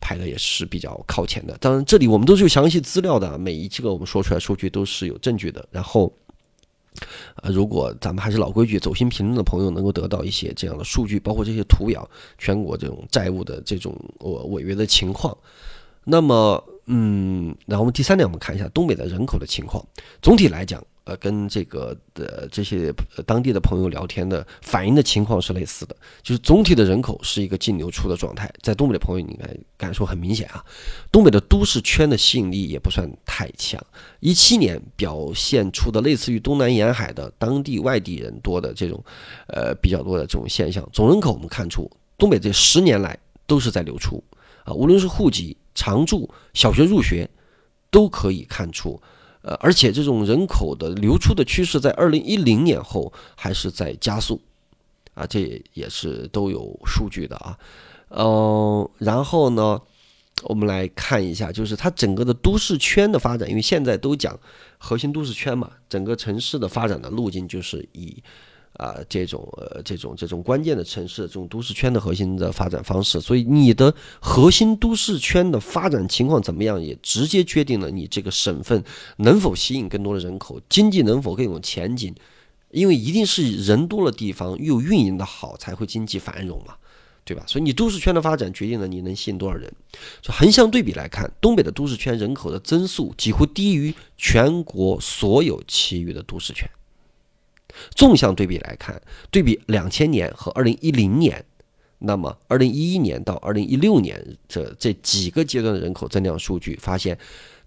[0.00, 1.56] 排的也是比较靠前的。
[1.58, 5.66] 当然，这里我们都是有详细资料的，每一个我们说出来数据都是有证据的。
[5.70, 6.12] 然后。
[7.36, 15.34] 呃，如果咱们还是老规矩，走心评论的朋友能够得到一些这样的数据，包括这些图表，全国这种债务的这种呃违约的情况，
[16.02, 19.86] 那么，嗯，然后我们第三点，我们看一下东北的人口的情况，
[20.20, 20.84] 总体来讲。
[21.10, 22.94] 呃，跟这个的这些
[23.26, 30.64] 当地的朋友聊天的反映的情况是类似的，就是总体的人口是一个净流出的状态，在东北的朋友应该感受很明显啊。
[31.10, 33.84] 东北的都市圈的吸引力也不算太强，
[34.20, 39.02] 一七年表现出的类似于东南沿海的当地外地人多的这种，
[39.48, 40.88] 呃比较多的这种现象。
[40.92, 43.18] 总人口我们看出，东北这十年来
[43.48, 44.22] 都是在流出
[44.62, 47.28] 啊，无论是户籍、常住、小学入学，
[47.90, 49.02] 都可以看出。
[49.42, 54.40] 呃，而且这种人口的流出的趋势，在二零一零年后还是在加速，
[55.14, 57.58] 啊，这也是都有数据的啊。
[58.10, 59.80] 嗯，然后呢，
[60.44, 64.38] 我们来看一下，就是它整个的都市圈的发展，因为现在都讲
[64.78, 68.22] 核心都市圈嘛，整个城市的发展的路径就是以。
[68.80, 78.82] 啊，这种呃，这种这种关键的城市，这种都市圈的核心的发展方式，所以你的核心都市圈的发展情况怎么样，也直接决定了你这个省份
[79.18, 82.14] 能否吸引更多的人口，经济能否更有前景。
[82.70, 86.74] 因为一定是人多的地方又运营的好，才会经济繁荣嘛，
[87.24, 87.42] 对吧？
[87.46, 89.68] 所以你都市圈的发展决定了你能吸引多少人。
[90.22, 96.64] 就横向对比来看，东北的都市圈人口的增速几乎低于全国所有其余的都市圈。
[97.94, 101.44] 纵向对比来看，对比两千年和二零一零年，
[101.98, 107.16] 那么二零一一年到二零一六年这这几个阶段的人口增量数据，发现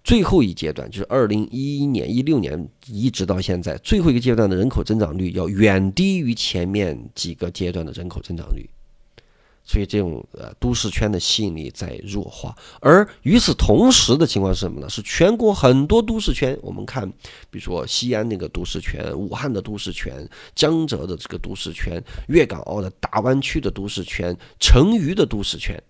[0.02, 8.68] 最后一阶段就是二零一一年、一六年一直到现在最后一个阶段的人口增长率要远低于前面几个阶段的人口增长率。
[9.66, 14.88] 所以这种呃都市圈的吸引力在弱化，而与此同时的情况是什么呢？
[14.90, 17.10] 是全国很多都市圈，我们看，
[17.50, 21.98] 比如说西安那个都市圈、武汉的都市圈、江浙的这个都市圈、
[22.28, 25.82] 粤港澳的大湾区的都市圈、成渝的都市圈，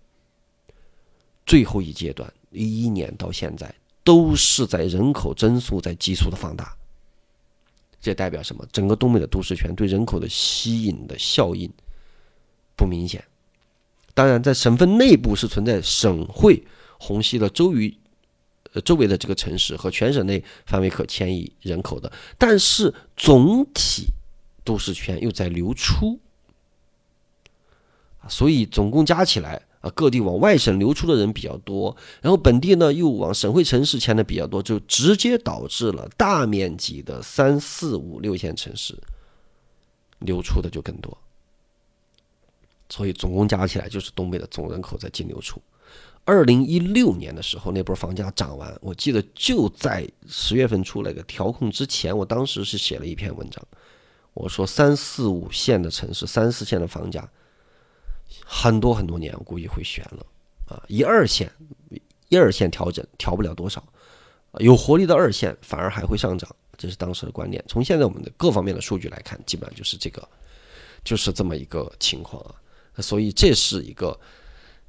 [1.44, 6.76] 最后一阶段一一年到现在都是在人口增速在急速的放大，
[8.00, 8.64] 这代表什么？
[8.70, 11.68] 整个东北的都市圈对人口的吸引的效应
[12.76, 13.22] 不明显。
[14.14, 16.64] 当然，在省份内部是存在省会
[16.98, 17.98] 虹吸的周围，
[18.72, 24.06] 呃周围的这个城市和全省内范围可迁移人口的，但是总体
[24.62, 26.20] 都市圈又在流出，
[28.28, 38.96] 所以总共加起来啊，各地往外省流出的人比较多，然后本地呢又往省会城市迁的比较多，就直接导致了大面积的三四五六线城市
[40.20, 41.18] 流出的就更多。
[42.94, 45.60] 所以总共加起来就是东北的总人口在净流出。
[46.24, 53.60] 二零一六年的时候，那波房价涨完，我记得就在十月份出那个调控之前，我当时是写了一篇文章，
[54.32, 57.28] 我说三四五线的城市，三四线的房价
[58.46, 60.24] 很多很多年，我估计会悬了
[60.68, 60.80] 啊！
[60.86, 61.50] 一二线，
[62.28, 63.82] 一二线调整调不了多少，
[64.60, 67.62] 有活力的二线反而还会上涨，这是当时的观点。
[67.66, 70.26] 从现在我们的各方面的数据来看，基本上就是这个，
[71.02, 72.54] 就是这么一个情况啊。
[72.98, 74.18] 所以这是一个，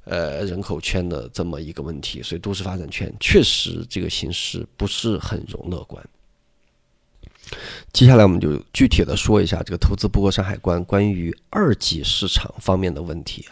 [0.04, 2.22] 呃，人口圈的这么一个问题。
[2.22, 6.04] 所以都市发展圈确实这个形势不是很容乐观。
[7.92, 13.46] 接下来我们就具体的说一下这个投资不过山海关关于二级市场方面的问题。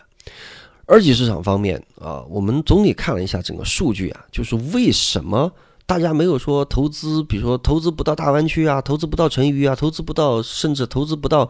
[0.86, 5.50] 二级市场方面啊，我们总体看了一下整个数据啊，就是为什么
[5.86, 11.48] 大家没有说投资，比如说投资不到大湾区啊，投资不到成渝啊，投资不到，甚至投资不到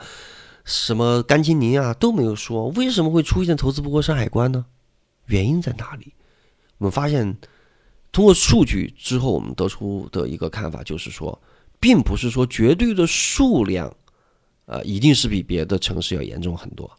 [0.64, 2.68] 什么甘青宁啊，都没有说。
[2.70, 4.66] 为什么会出现投资不过山海关呢？
[5.26, 6.14] 原因在哪里？
[6.78, 7.36] 我们发现，
[8.10, 11.40] 通过数据之后，我们得出的一个看法就是说，
[11.78, 13.94] 并不是说绝对的数量，
[14.66, 16.90] 呃，一定是比别的城市要严重很多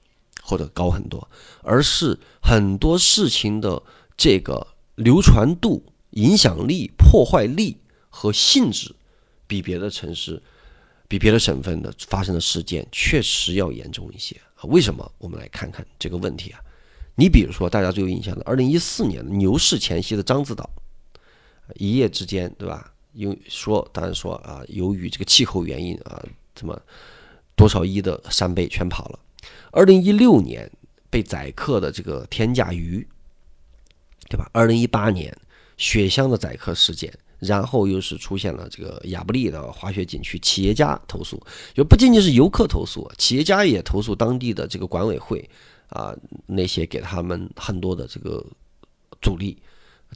[0.43, 1.27] 或者高很多，
[1.61, 3.81] 而是很多事情的
[4.15, 5.83] 这个流传度。
[6.11, 7.75] 影响力、破坏力
[8.09, 8.95] 和性质，
[9.47, 10.41] 比别的城市、
[11.07, 14.63] 比别的省份的发生的事件确实要严重一些啊？
[14.63, 15.11] 为什么？
[15.17, 16.59] 我们来看看这个问题啊。
[17.15, 20.69] 你比如说，大家最有印象的，二零一四年牛市前夕的獐子岛，
[21.75, 22.93] 一夜之间，对吧？
[23.13, 26.21] 因为说，当然说啊，由于这个气候原因啊，
[26.53, 26.79] 怎么
[27.55, 29.19] 多少亿的扇贝全跑了。
[29.71, 30.69] 二零一六年
[31.09, 33.07] 被宰客的这个天价鱼，
[34.29, 34.49] 对吧？
[34.53, 35.35] 二零一八年。
[35.77, 41.41] 雪乡的宰客事件，然后又是出现了这个亚布力的滑雪景区企业家投诉，
[41.73, 45.47] 就不仅仅是游客投诉，企业家也投诉当地的这个管委会
[45.89, 48.43] 啊，那些给他们很多的这个
[49.21, 49.57] 阻力，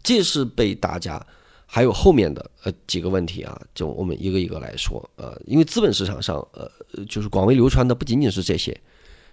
[0.02, 1.24] 这是被大家
[1.66, 6.72] 还有后面的呃几个问题啊，就我们一个一个来说，呃，因为资本市场上呃
[7.08, 8.76] 就是广为流传的不仅仅是这些，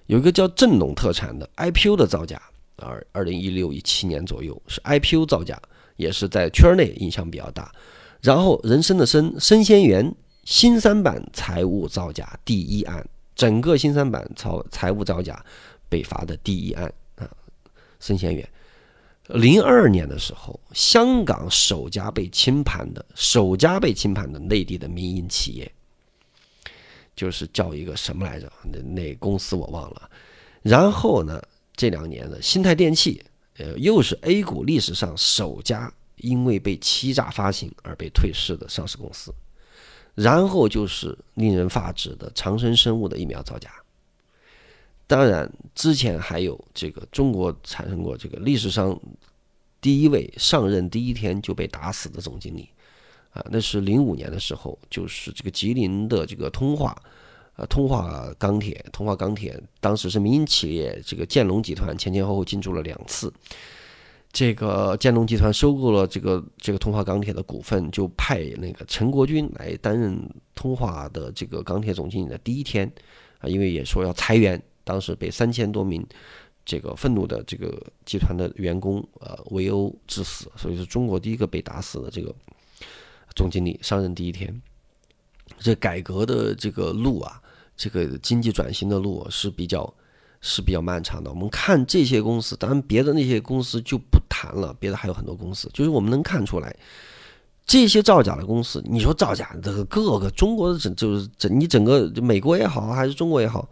[0.07, 2.43] 有一个叫镇农特产的 IPO 的造假，
[2.77, 5.61] 二二零一六一七年左右是 IPO 造假。
[5.97, 7.73] 也是在圈内影响比较大，
[8.21, 15.45] 然后人参的参生鲜园新三板财务造假第一案，整个新三板财财务造假
[15.89, 17.29] 被罚的第一案啊，
[17.99, 18.49] 生鲜园，
[19.29, 25.73] 零二年的时候，香港首家被清盘的首家被清盘的内地的民营企业，
[27.15, 28.53] 就是叫一个什么来着？
[28.71, 30.11] 那那公司我忘了。
[30.63, 31.43] 然后呢，
[31.75, 33.23] 这两年的新泰电器。
[33.59, 39.35] 呃，又是 A 股历史上首家因为被欺诈发行而被退市的上市公司，
[40.15, 43.71] 然后就是令人发指的长生生物的疫苗造假。
[45.07, 48.99] 当然，之前还有这个中国产生过这个历史上
[49.81, 52.69] 第一位上任第一天就被打死的总经理，
[53.31, 56.95] 啊，那是零五年的时候，就是这个吉林的这个通化。
[57.57, 63.33] 呃，通化钢铁，通化钢铁当时是民营企业，这个建龙集团前前后后进驻了两次。
[64.31, 70.21] 这个建龙集团收购了这个这个通化钢铁的股份，就派那个陈国军来担任
[70.55, 72.87] 通化的这个钢铁总经理的第一天
[73.39, 76.07] 啊，因为也说要裁员，当时被三千多名
[76.67, 82.35] 这个愤怒的这个集团的员工呃围殴致死，所以是中国第一个被打死的这个
[83.35, 84.61] 总经理上任第一天。
[85.59, 87.41] 这改革的这个路啊。
[87.77, 89.93] 这个经济转型的路是比较
[90.41, 91.31] 是比较漫长的。
[91.31, 95.69] 我们看这些公司，当然别的那些公司就不谈了，别的还有很多公司。
[95.73, 96.75] 就是我们能看出来，
[97.67, 103.69] 这些造假的公司，你说造假的各个中国的整就是整你整个美国也好还是中国也好，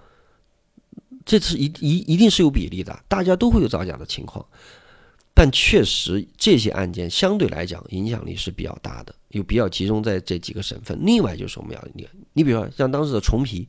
[1.24, 4.44] 这是一一一定是有比例的，大家都会有造假的情况。
[5.34, 10.98] 但确实这些案件相对来讲影响力是比较大的，又比较集中在这几个省份。
[11.02, 13.68] 另外就是我们要你你比如说像当时的重皮。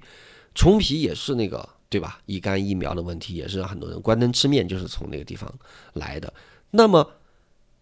[0.58, 2.18] 重皮也是那个对吧？
[2.28, 5.54] 乙肝疫苗的问题也是让很多人关灯吃面，就是从那个地方
[5.92, 6.34] 来的。
[6.72, 7.12] 那么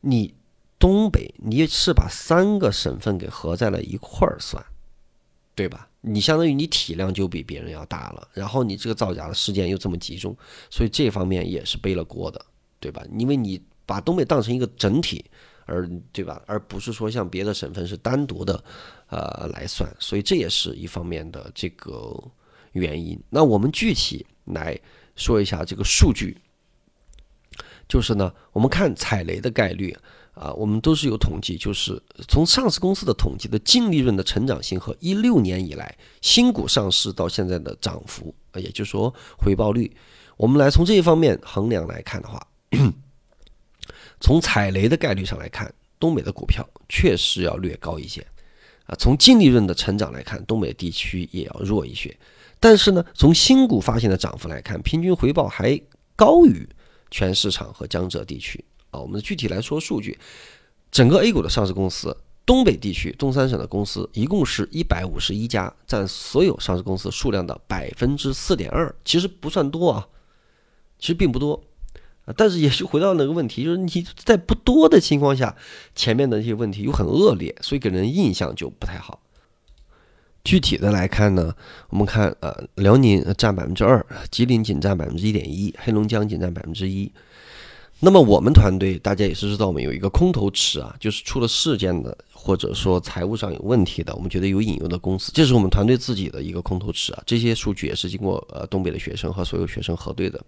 [0.02, 0.34] 你
[0.80, 4.66] 东北，你是把三个省份给合在了一块儿算，
[5.54, 5.88] 对吧？
[6.02, 10.36] 你相当于你体量就比别人要大了，然后你这个造假的事件又这么集中，
[10.72, 12.44] 所以这方面也是背了锅的，
[12.80, 13.04] 对吧？
[13.20, 15.24] 因为你把东北当成一个整体，
[15.66, 16.42] 而对吧？
[16.46, 18.64] 而不是说像别的省份是单独的
[19.10, 22.16] 呃来算，所以这也是一方面的这个。
[22.74, 24.76] 原因，那我们具体来
[25.16, 26.36] 说一下这个数据，
[27.88, 29.96] 就是呢，我们看踩雷的概率
[30.34, 39.96] 啊，我们都是有统计，就是从上市公司的统计的净利润的成长性和一六年以来新股上市到现在的涨幅，也就是说回报率，
[40.36, 42.44] 我们来从这一方面衡量来看的话，
[44.24, 45.70] 从踩雷的概率上来看，
[46.00, 48.26] 东北的股票确实要略高一些
[48.86, 52.18] 啊，从净利润的成长来看，东北地区也要弱一些。
[52.58, 55.78] 但是呢，从新股发行的涨幅来看，平均回报还
[56.16, 56.66] 高于
[57.12, 59.02] 全市场和江浙地区啊。
[59.02, 60.18] 我们具体来说数据，
[60.90, 62.16] 整个 A 股的上市公司，
[62.46, 70.08] 东北地区东三省的公司一共是一百五十一家，占所有上市公司数量的百分之四点二，其实不算多啊，
[70.98, 71.62] 其实并不多
[72.38, 75.56] 但是也是回到那个问题，就是你在不多的情况下，
[75.94, 79.20] 前面的一些问题又很恶劣，所以给人印象就不太好。
[80.44, 81.56] 具体的来看呢，
[81.90, 87.12] 我们看呃，辽宁占百分之二，吉林仅占百分之一点一，黑龙江仅占百分之一。
[88.00, 97.24] 那么我们团队大家也是知道，我们有一个空头池啊，就是出了事件的，或者说财务上有问题的，我们觉得有隐忧的公司，这是我们团队自己的一个空头池啊。
[97.26, 100.42] 这些数据也是经过呃东北的学生和所有学生核对的。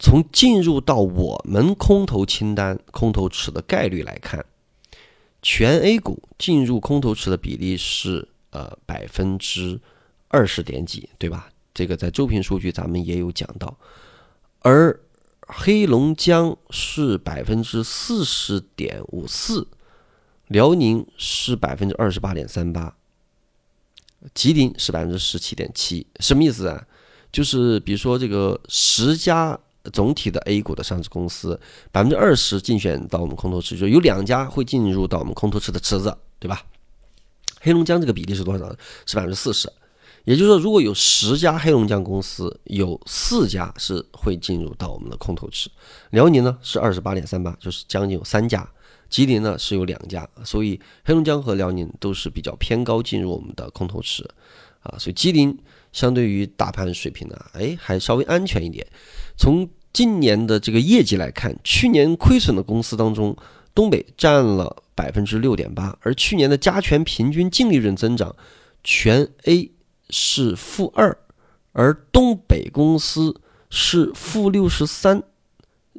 [0.00, 4.44] 从进入到我们空头清单、空头池的概率来看，
[5.40, 9.78] 全 A 股进入空头池的比例是呃百分之
[10.26, 11.52] 二十点几，对吧？
[11.72, 13.78] 这个在周评数据咱们也有讲到，
[14.62, 14.98] 而。
[15.52, 19.66] 黑龙江是百分之四十点五四，
[20.46, 22.94] 辽宁是百分之二十八点三八，
[24.32, 26.06] 吉林是百分之十七点七。
[26.20, 26.86] 什么意思啊？
[27.32, 29.58] 就是比如说这个十家
[29.92, 31.58] 总体的 A 股的上市公司，
[31.90, 36.62] 百分之二十竞选到我们空头池，就有两家会进入到我们空头池的池子，对吧？
[37.60, 38.74] 黑龙江这个比例是多少？
[39.06, 39.70] 是百分之四十。
[40.24, 45.70] 也就是说，如果有十家黑龙江公司，有四家是会进入到我们的空头池。
[46.10, 48.68] 辽宁呢是二十八点三八，就是将近有三家。
[49.08, 54.22] 吉林呢是有两家，所以黑龙江和辽宁都是比较偏高进入我们的空头池
[54.82, 54.94] 啊。
[54.98, 55.58] 所以吉林
[55.92, 58.86] 相对于大盘水平呢，哎，还稍微安全一点。
[59.36, 63.36] 从今年的这个业绩来看，去年亏损的公司当中，
[63.74, 68.34] 东北占了百分之六点八，而去年的加权平均净利润增长，
[68.82, 69.72] 全 A。
[70.12, 71.16] 是负二，
[71.70, 75.22] 而东北公司是负六十三。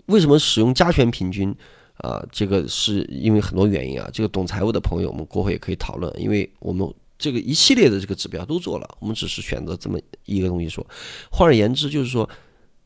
[0.08, 1.56] 为什么使用加权平均？
[1.96, 4.10] 啊，这个是因为很多原因啊。
[4.12, 6.14] 这个懂财务的朋友，我们过会也可以讨论。
[6.20, 10.86] 因为我们这个一系列的这个指标都做了，我们只是选择这么一个东西说。
[11.32, 12.28] 换而言之，就是说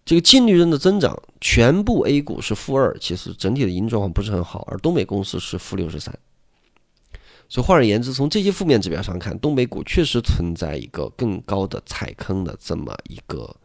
[0.04, 6.14] 这个净利润的增长，全部 A 股是负二，其实整体的盈利状况不是很好，而东北公司是负六十三。
[7.48, 13.56] 所以换而言之，从这些负面指标上看，东北股确实存在一个更高的踩坑的这么一个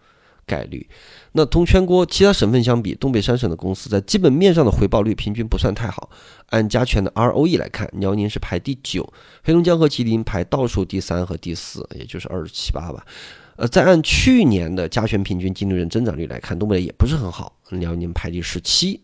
[0.51, 0.85] 概率。
[1.33, 6.11] 那同全国其他省份相比，东北三省的公司在基本面上的回报率平均不算太好。
[6.49, 9.13] 按加权的 ROE 来看，辽宁是排第九，
[9.45, 13.07] 黑龙江和吉林排倒数第三和第四，也就是二十七八吧。
[13.55, 19.01] 呃，再按去年的加权平均净利润增长率来看，东北也不是很好，辽宁排第十七。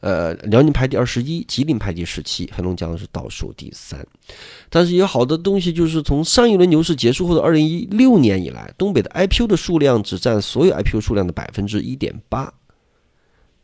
[0.00, 4.06] 呃，辽宁排第二十一，吉林排第十七，黑龙江是倒数第三。
[4.68, 12.52] 但是有好的东西，就是从上一轮牛市结束后的二零一六年以来，东北的 IPO 的数量只占所有 IPO 数量的百分之一点八，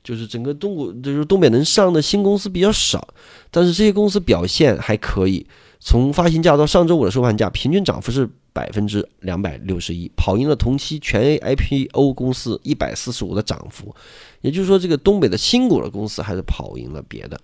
[0.03, 3.07] 就是整个东股，就是东北能上的新公司比较少，
[3.51, 5.47] 但是这些公司表现还可以。
[5.79, 8.29] 从发行价到上周五的收盘价，平均涨幅是。
[8.55, 13.95] 百分之两百六十一，跑赢了同期全 A IPO 公司一百四十五的涨幅，
[14.43, 17.37] 也就是说，这个东北的新股的公司还是跑赢了别的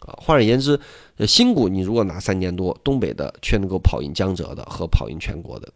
[0.00, 0.12] 啊。
[0.18, 0.78] 换而言之，
[1.26, 5.72] 新股你如果拿三年多，东北的却能够跑赢江浙的和跑赢全国的。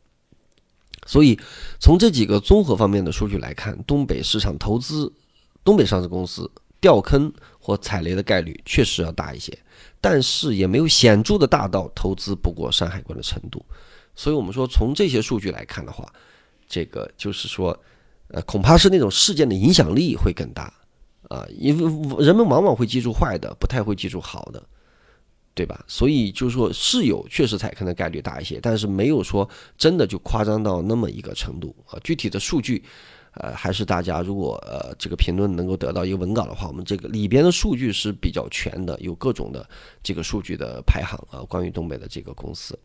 [1.06, 1.38] 所以
[1.80, 5.10] 从这几个综合方面的数据来看，东北市场投资
[5.64, 6.50] 东北上市公司
[6.80, 9.58] 掉坑或踩雷的概率确实要大一些，
[10.02, 13.64] 但是也没有显著的大到投资不过山海关的程度。
[14.16, 16.10] 所以，我们说从这些数据来看的话，
[16.66, 17.78] 这个就是说，
[18.28, 20.72] 呃，恐怕是那种事件的影响力会更大
[21.28, 24.62] 啊，因为人们往往会记住坏的，不太会记住好的，
[25.54, 25.84] 对吧？
[25.86, 31.98] 所以就是说，是有确实踩坑的概率大一些，但是没有说真的就夸张到那么一个程度啊。
[32.02, 32.82] 具体的数据，
[33.34, 39.68] 呃，还是大家如果呃这个评论能够得到一个文稿的话，我们这个里边的数据是比较全的，有各种的
[40.02, 42.78] 这个数据的排行啊，关于东北的这个公司。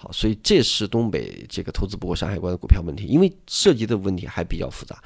[0.00, 5.02] 好，所以这是东北这个投资不过山海关的股票问题，因为涉及的问题还比较复杂。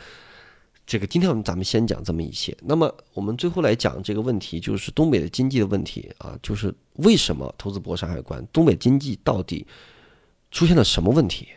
[0.85, 2.55] 这个今天我们咱们先讲这么一些。
[2.61, 8.47] 那么我们最后来讲这个问题，就是东北的经济的问题啊，就是为什么投资不过山海关？
[8.53, 9.67] 东北经济到底
[10.51, 11.49] 出现了什么问题？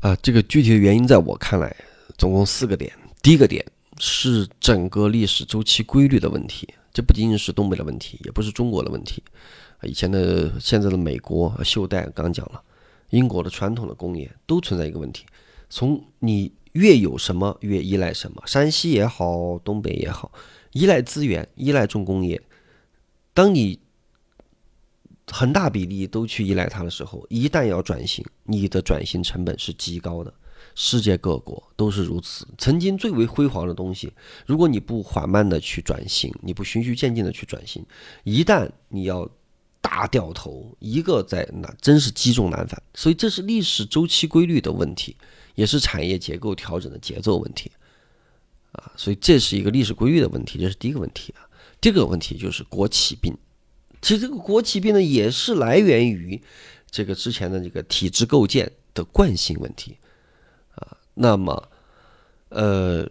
[0.00, 1.74] 啊，这个具体的原因在我看来，
[2.18, 2.92] 总共四个点。
[3.22, 3.64] 第一个点
[3.98, 9.22] 是整个历史周期规律的问题，这不仅仅是东北的问题，也不是中国的问题。
[9.82, 12.62] 以前的、现在的美国袖带刚讲了，
[13.10, 15.24] 英国的传统的工业都存在一个问题：
[15.68, 18.42] 从你越有什么，越依赖什么。
[18.46, 20.32] 山西也好，东北也好，
[20.72, 22.40] 依赖资源，依赖重工业。
[23.32, 23.78] 当你
[25.30, 30.32] 很大比例都去依赖它的时候，一旦要转型，你的转型成本是极高的。
[30.74, 32.46] 世界各国都是如此。
[32.58, 34.12] 曾经最为辉煌的东西，
[34.46, 37.84] 如果你不缓慢的去转型，你不循序渐进的去转型，
[38.24, 39.26] 一旦你要
[39.88, 45.16] 大掉头，一个在那真是积重难返，所以这是历史周期规律的问题，
[45.54, 47.70] 也是产业结构调整的节奏问题，
[48.72, 51.46] 啊，所以这是一个历史规律的问题，这是第一个问题啊。
[51.80, 53.32] 第二个问题就是国企病，
[54.02, 56.42] 其实这个国企病呢，也是来源于
[56.90, 59.96] 这个之前的这个体制构建的惯性问题，
[60.74, 61.70] 啊，那么，
[62.48, 63.08] 呃，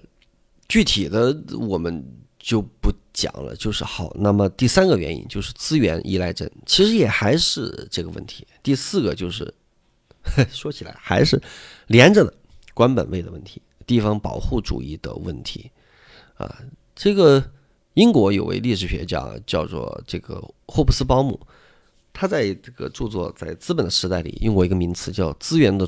[0.67, 2.05] 具体的我们
[2.37, 3.55] 就不讲了。
[3.55, 8.45] 就是好，那么第三个原因就是资源依赖症，其实也还是这个问题。
[8.61, 9.51] 第四个就是
[10.51, 11.41] 说起来还是
[11.87, 12.33] 连着的
[12.73, 15.71] 官本位的问题，地方保护主义的问题
[16.35, 16.55] 啊。
[16.95, 17.43] 这个
[17.95, 21.39] 英国有位历史学家叫做这个霍布斯鲍姆，
[22.13, 25.87] 他在这个著作在《资本的时代》里用过一个名词叫“资源的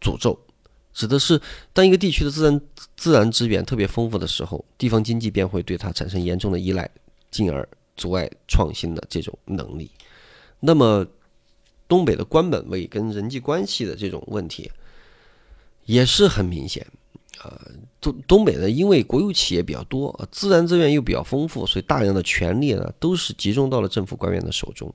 [0.00, 0.38] 诅咒”。
[0.96, 1.38] 指的是，
[1.74, 2.60] 当一个地区的自然
[2.96, 6.90] 自然资源特别丰富的时候，地方经济便会对它产生严重的依赖，
[7.30, 7.68] 进而
[7.98, 9.90] 阻碍创新的这种能力。
[10.58, 11.06] 那么，
[11.86, 14.70] 东北的官本位跟人际关系的这种问题
[15.84, 16.86] 也是很明显
[17.42, 17.60] 啊。
[18.00, 24.90] 东东北呢，因为国有企业比较多，自然资源又比较丰富，所以大量的权力呢都是集中到了政府官员的手中。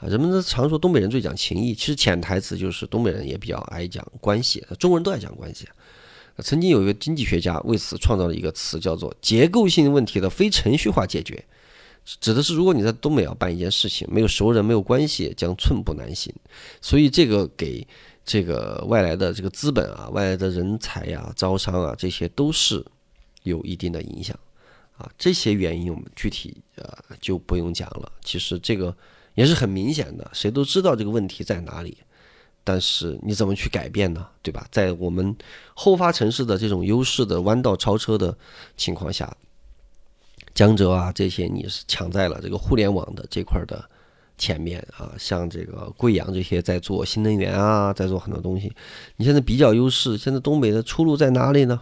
[0.00, 5.68] 啊，人们常说东北人最讲情义，其实潜台词就是东北人也比较爱讲关系，中国人都爱讲关系。
[6.38, 11.44] 曾经有一个经济学家为此创造了一个词，叫做“结构性问题的非程序化解决”，
[12.18, 16.32] 指的是如果你在东北要办一件事情，没有熟人，没有关系，将寸步难行。
[16.80, 17.86] 所以这个给
[18.24, 22.82] 这个外来的这个资本啊、外来的人才呀、招商啊，这些都是
[23.42, 24.34] 有一定的影响
[24.96, 25.10] 啊。
[25.18, 26.90] 这些原因我们具体呃
[27.20, 28.10] 就不用讲了。
[28.24, 28.96] 其实这个。
[29.40, 31.96] 也是很明显的，谁都知道这个问题在哪里，
[32.62, 34.26] 但是你怎么去改变呢？
[34.42, 34.66] 对吧？
[34.70, 35.34] 在我们
[35.72, 38.36] 后发城市的这种优势的弯道超车的
[38.76, 39.34] 情况下，
[40.52, 43.82] 江浙啊这些你是抢在了这个互联网的这块的
[44.36, 48.70] 前面啊，像这个贵阳这些在做新能源啊，在做很多东西，
[49.16, 51.80] 你现在比较优势，现在东北的出路在哪里呢？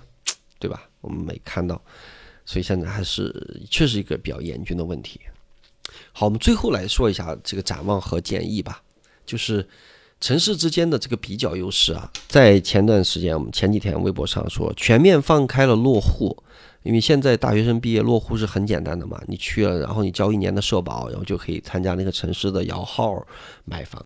[0.61, 0.89] 对吧？
[1.01, 1.83] 我们没看到，
[2.45, 5.21] 所以现在还是确实一个比较严峻的问题。
[6.13, 8.83] 好，我们最后来说一下这个展望和建议吧。
[9.27, 9.69] 就是
[10.21, 16.37] 城市之间的这个比较优势啊，在前段时间，我们前几天微博上说全面放开了落户，
[16.83, 23.23] 因为现在大学生毕业落户是很简单的嘛，你去了，然后你交一年的社保，然后就可以参加那个城市的摇号
[23.65, 24.05] 买房。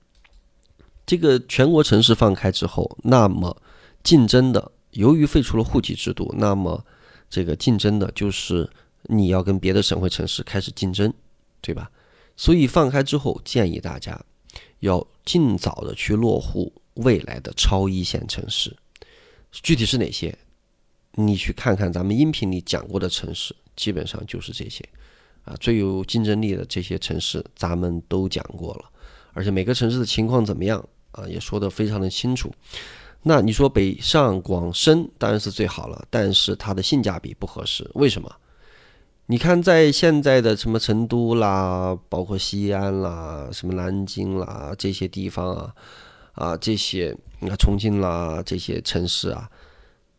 [1.06, 3.56] 这个全国城市放开之后，那么
[4.02, 6.84] 竞争的，由于废除了户籍制度，那么
[7.30, 8.68] 这个竞争的就是
[9.04, 11.12] 你要跟别的省会城市开始竞争。
[11.62, 11.90] 对吧？
[12.36, 14.20] 所以放开之后，建议大家
[14.80, 18.76] 要尽早的去落户未来的超一线城市。
[19.50, 20.36] 具体是哪些？
[21.12, 24.82] 你去看看咱们音频里讲过的城市，基本上就是这些
[25.44, 28.90] 啊，最有竞争力的这些城市，咱们都讲过了。
[29.34, 32.50] 而且每个城市的情况怎么样啊，也说得非常的清楚。
[33.22, 38.34] 那你说北上广深当然是最好了，但是它的性价比不合适，为什么？
[39.26, 45.74] 你看，在现在的什么成都啦，包括西安啦，什么南京啦这些地方啊，
[46.32, 49.48] 啊这些你看重庆啦这些城市啊，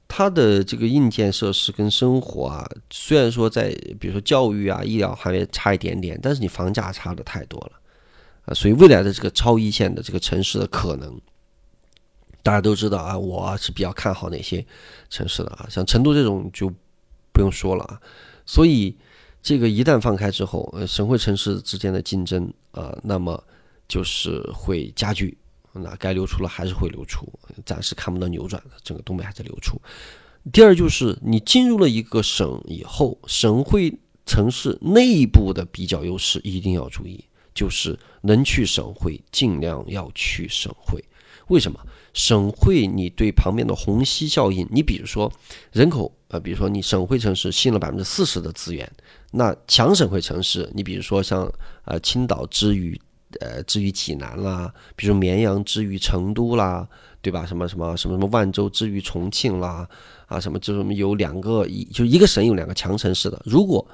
[0.08, 7.74] 它的这个硬件设施跟生活啊，虽然说在比如说教育啊、医疗行业差一点点，但是你房价差的太多了
[8.46, 11.20] 啊，所以未来的这个超一线的这个城市的可能，
[12.42, 14.66] 大家都知道啊，我是比较看好哪些
[15.10, 16.72] 城市的啊，像成都这种就
[17.32, 18.02] 不用说了啊。
[18.46, 18.98] 所以，
[19.42, 23.42] 这个一旦放开之后，呃，省会城市之间的竞争啊，那么
[23.88, 25.38] 就是会加剧。
[25.76, 27.28] 那该流出了还是会流出，
[27.66, 29.82] 暂时看不到扭转的，整个东北还在流出。
[30.52, 37.26] 第二就是你进入了一个省以后，省会城市内部的比较优势一定要注意，
[37.56, 41.04] 就是能去省会尽量要去省会。
[41.48, 41.80] 为什么？
[42.14, 45.32] 省会你对旁边的虹吸效应，你比如说
[45.72, 46.16] 人口。
[46.34, 48.92] 呃，比如说你省会城市吸引了百分之四十的资源，
[49.30, 51.48] 那强省会城市，你比如说像
[51.86, 53.00] 呃青岛之于
[53.40, 56.88] 呃之于济南啦，比如绵阳之于成都啦，
[57.22, 57.46] 对吧？
[57.46, 59.88] 什么什么什么什么万州之于重庆啦，
[60.26, 63.40] 啊什么就是有两个一就一个省有两个强城市的。
[63.46, 63.88] 如果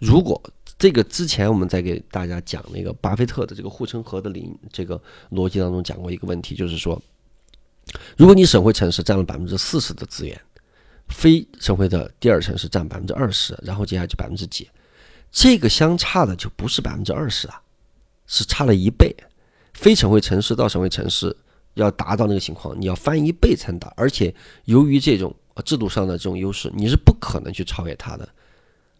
[0.00, 0.42] 如果
[0.76, 5.00] 这个之前我们在给大家讲那个巴菲特的这个护城河的领这个
[5.30, 7.00] 逻辑当中讲过一个问题，就是说，
[8.16, 10.36] 如果你省会城市占了百分之四十的资源。
[11.12, 14.68] 非省会的第二城市占百分之二十，然后接下来就百分之几，
[15.30, 17.60] 这个相差的就不是百分之二十啊，
[18.26, 19.14] 是差了一倍。
[19.74, 21.34] 非省会城市到省会城市
[21.74, 23.92] 要达到那个情况，你要翻一倍才能达。
[23.96, 24.34] 而且
[24.66, 25.34] 由于这种
[25.64, 28.28] 制度上的这种优势，你是不可能去超越它的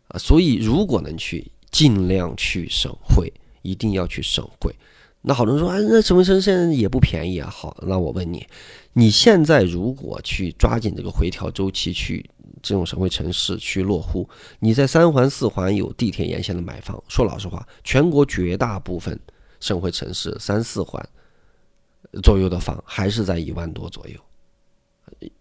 [0.08, 0.18] 啊。
[0.18, 3.32] 所以如果能去，尽量去省会，
[3.62, 4.74] 一定要去省会。
[5.20, 7.48] 那好多人说，哎，那省会城市现在也不便宜啊。
[7.48, 8.46] 好，那我问你，
[8.94, 12.28] 你现在如果去抓紧这个回调周期，去
[12.62, 14.28] 这种省会城市去落户，
[14.60, 19.18] 你在三环、四环有地铁沿线的买房，说老实话，全国绝大部分
[19.60, 21.02] 省会城市三四环
[22.22, 24.20] 左右的房还是在一万多左右，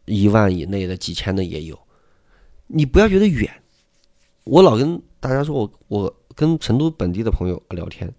[0.06, 1.78] 一万以内的几千的也有。
[2.68, 3.52] 你不要觉得远。
[4.46, 8.12] 我老跟大家说，我我跟成都本地的朋友聊天，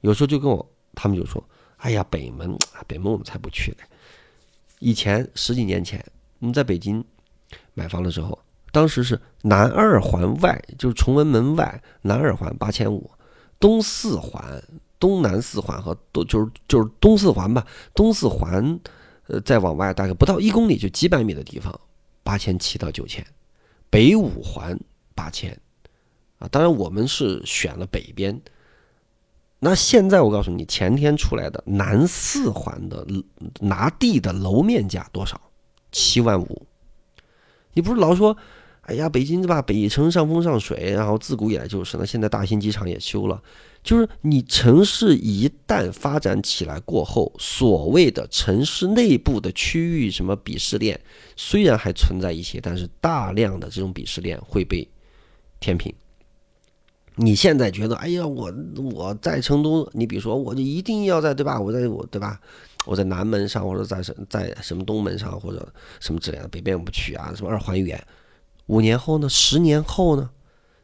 [0.00, 1.42] 有时候就跟我他们就说
[1.78, 3.78] ：“哎呀，北门啊，北门我们才不去呢。”
[4.84, 6.04] 以前十几年前
[6.40, 7.02] 我们在北京
[7.72, 8.38] 买房的时候，
[8.70, 13.10] 当时是南二环外，就是崇文门外南二环八千五，
[13.58, 14.62] 东四环、
[14.98, 18.78] 东南四环和都就是就是东四环吧，东四环
[19.26, 21.80] 呃再往外大概不到一公里就几百米的地方，
[22.22, 23.26] 八千七到九千，
[23.88, 24.78] 北五环。
[25.16, 25.56] 八千，
[26.40, 28.38] 啊，当然我们是选了北边。
[29.64, 33.06] 那现在我告诉你，前天出来的南四环的
[33.60, 35.40] 拿地的楼面价多少？
[35.90, 36.66] 七万五。
[37.72, 38.36] 你不是老说，
[38.82, 39.62] 哎呀，北京对吧？
[39.62, 41.96] 北城上风上水，然后自古以来就是。
[41.96, 43.42] 那现在大兴机场也修了，
[43.82, 51.00] 就是你城市一旦发展起来过后，所谓的城市内部的区域什么鄙视链，
[51.36, 54.86] 虽然还存在一些，但是大量的这种鄙视链会被。
[55.60, 55.90] 填平，
[57.16, 58.52] 你现在觉得，哎呀，我
[58.92, 61.60] 我在成都，你比如说，我就一定要在对吧？
[61.60, 62.40] 我在我对吧？
[62.86, 65.66] 我在南门上，或者在什在什么东门上，或者
[66.00, 68.02] 什么之类的，北边不去啊，什么二环远。
[68.66, 69.28] 五年后呢？
[69.28, 70.28] 十年后呢？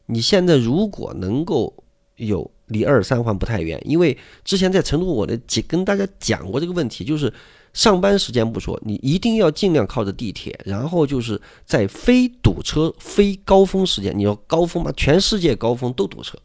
[0.06, 1.84] 你现在如果能够
[2.16, 7.32] 有离二三环不太远，因为之前在成都，我的跟大家讲过这个问题，就是。
[7.72, 16.36] 上班时间不说，你一定要尽量靠着地铁，然后就是在非堵车、非高峰时间，你要高峰嘛，全世界高峰都堵车。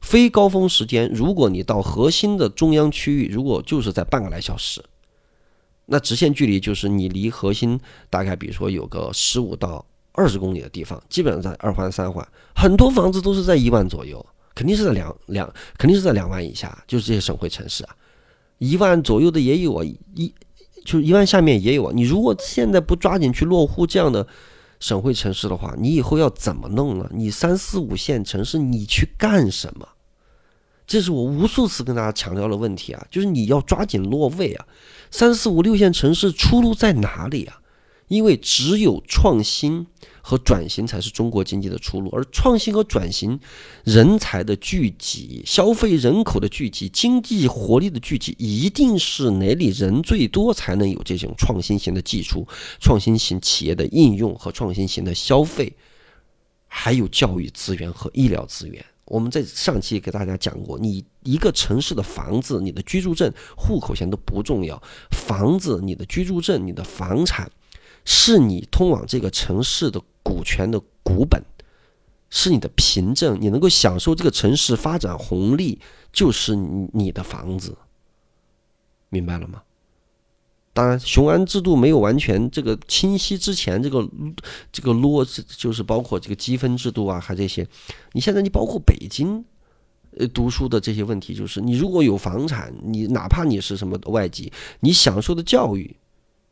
[0.00, 4.82] 非高峰时间，如果你到核心的中央区域，如果就是在半个来小时，
[5.86, 7.78] 那直线距离就是你离核心
[8.10, 12.26] 大概，比如说有个十五到二十公里的地方，基本上在二环、三环，
[12.56, 14.26] 很多房子都是在一万左右，
[14.56, 17.94] 肯定是在两两，肯定是在两万以下，就是这些省会城市啊，
[18.58, 20.34] 一万左右的也有啊，一。
[20.84, 21.92] 就是一万下面也有啊！
[21.94, 24.26] 你如果现在不抓紧去落户这样的
[24.80, 27.08] 省会城市的话，你以后要怎么弄呢？
[27.12, 29.88] 你三四五线城市你去干什么？
[30.86, 33.06] 这是我无数次跟大家强调的问题啊！
[33.10, 34.66] 就是你要抓紧落位啊！
[35.10, 37.61] 三四五六线城市出路在哪里啊？
[38.08, 39.86] 因为只有创新。
[40.24, 43.40] 和转型才是中国经济的出路，而创新和转型、
[43.82, 52.46] 人才的聚集、消费人口的聚集、经济活力的聚集，一定是哪里人最多，才能有这种创新型的技术、
[52.80, 55.74] 创新型企业的应用和创新型的消费，
[56.68, 58.84] 还有教育资源和医疗资源。
[59.06, 64.80] 我们在上期给大家讲过，你一个城市的房子、你的居住证、户口钱都不重要，
[65.10, 67.50] 房子、你的居住证、你的房产。
[68.04, 71.42] 是你通往这个城市的股权的股本，
[72.30, 75.78] 是你的凭证，你能够享受这个城市发展红利，
[76.12, 77.76] 就是你你的房子，
[79.08, 79.62] 明白了吗？
[80.74, 84.08] 当然，雄安制度没有完全这个清晰之前，这个
[84.72, 85.22] 这个落
[85.56, 87.66] 就是包括这个积分制度啊，还这些。
[88.12, 89.44] 你现在你包括北京，
[90.16, 94.50] 呃，读书的这些问题，就是你如果有房产，你哪怕你是什么外籍，
[94.80, 95.94] 你享受的教育。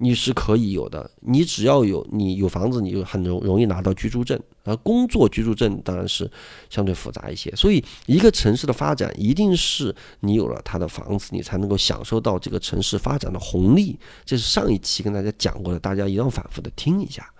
[0.02, 4.40] 你是可以有的，你只要有你有房子，你就很容容易拿到居住证。
[4.64, 6.30] 而工作居住证当然是
[6.70, 7.54] 相对复杂一些。
[7.54, 13.98] 所以，一个城市的发展一定是你有了它的房子，你才能够享受到这个城市发展的红利。
[14.24, 17.30] 这是上一期跟大家讲过的，大家一定要反复的听一下，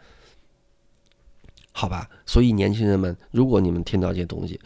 [1.73, 2.11] 好吧？
[2.27, 4.61] 所以，年轻人们，如果你们听到这些东西，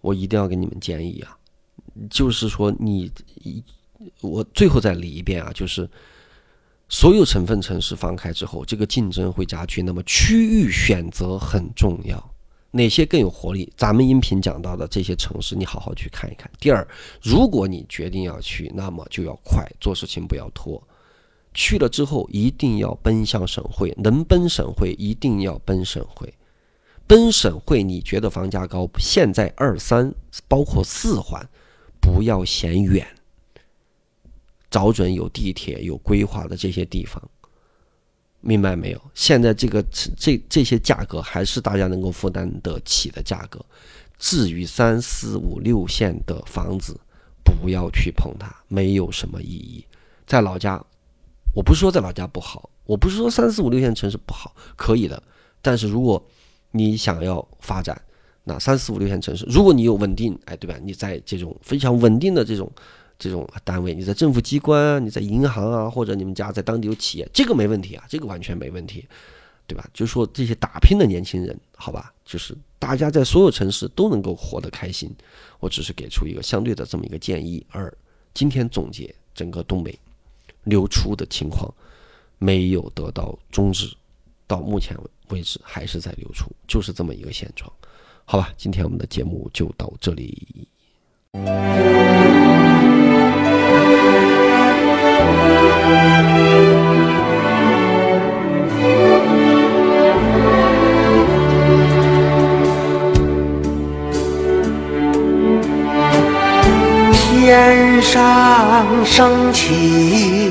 [0.00, 1.36] 我一定要给你们建议啊，
[2.08, 3.12] 就是说，你
[4.22, 5.86] 我最后再理一遍啊，就是。
[6.94, 9.82] 所有成分城市放开之后，这个竞争会加剧。
[9.82, 12.34] 那么区域选择很重要，
[12.70, 13.70] 哪些更有活力？
[13.76, 16.48] 咱们音频讲到的这些城市，你好好去看一看。
[16.60, 16.86] 第二，
[17.20, 20.80] 如果你决定要去，那么就要快，做事情不要拖。
[21.52, 26.32] 去了之后一定要奔向省会，能奔省会一定要奔省会。
[27.08, 28.88] 奔省会，你觉得房价高？
[29.00, 30.14] 现在二三
[30.46, 31.44] 包括四环，
[32.00, 33.04] 不要嫌远。
[34.74, 37.22] 找准有地铁、有规划的这些地方，
[38.40, 39.00] 明白没有？
[39.14, 39.80] 现在这个
[40.18, 43.64] 这这些价格还是大家能够负担得起的价格。
[44.18, 46.98] 至于三四五六线的房子，
[47.44, 49.86] 不要去碰它，没有什么意义。
[50.26, 50.84] 在老家，
[51.54, 55.22] 我不是说在老家不好，我不是说三四五六线城市不好，可以的。
[55.62, 56.20] 但是如果
[56.72, 57.96] 你想要发展，
[58.42, 60.76] 那三四五六线城市，如果你有稳定，哎，对吧？
[60.82, 62.68] 你在这种非常稳定的这种。
[63.18, 69.06] 这种单位，你在政府机关啊，你在银行啊，或者你们家在当地有企业，这个没问题啊，这个完全没问题，
[69.66, 69.88] 对吧？
[69.94, 75.14] 就说这些打拼的年轻人，好吧，就是大家在所有城市都能够活得开心。
[75.60, 77.92] 我只是给出一个相对的这么一个建议，而
[78.34, 79.98] 今天总结整个东北
[80.64, 81.72] 流出的情况
[82.38, 83.94] 没有得到终止，
[84.46, 84.60] 到。
[84.60, 84.94] 目前
[85.28, 87.72] 为止还是在流出，就是这么一个现状。
[88.26, 90.68] 好吧，今天我们的节目就到这里。
[107.46, 108.22] 天上
[109.04, 110.50] 升起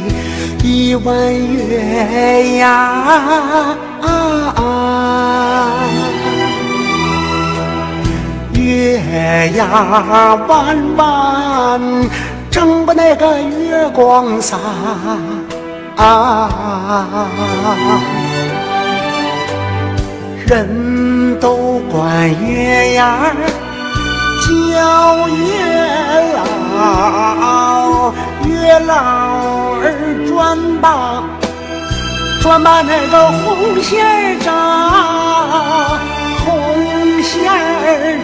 [0.64, 3.76] 一弯月牙，
[8.54, 11.82] 月牙弯弯，
[12.54, 14.58] 正把那个月光洒。
[15.96, 16.50] 啊
[20.46, 23.34] 人都管月牙
[24.44, 25.34] 叫月
[26.36, 28.14] 老，
[28.46, 28.94] 月老
[29.82, 29.84] 儿
[30.28, 31.24] 转把
[32.42, 34.48] 转把那个红线儿扎，
[36.44, 36.46] 红
[37.24, 37.54] 线儿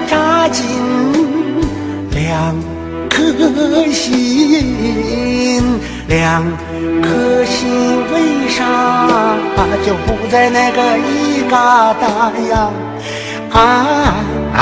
[0.10, 0.66] 扎紧
[2.12, 2.54] 两
[3.20, 4.14] 颗心，
[6.08, 6.44] 两
[7.02, 7.70] 颗心
[8.14, 8.58] 为啥
[9.86, 11.54] 就不在那个一疙
[12.00, 12.04] 瘩
[12.50, 12.72] 呀？
[13.52, 13.58] 啊
[14.54, 14.58] 啊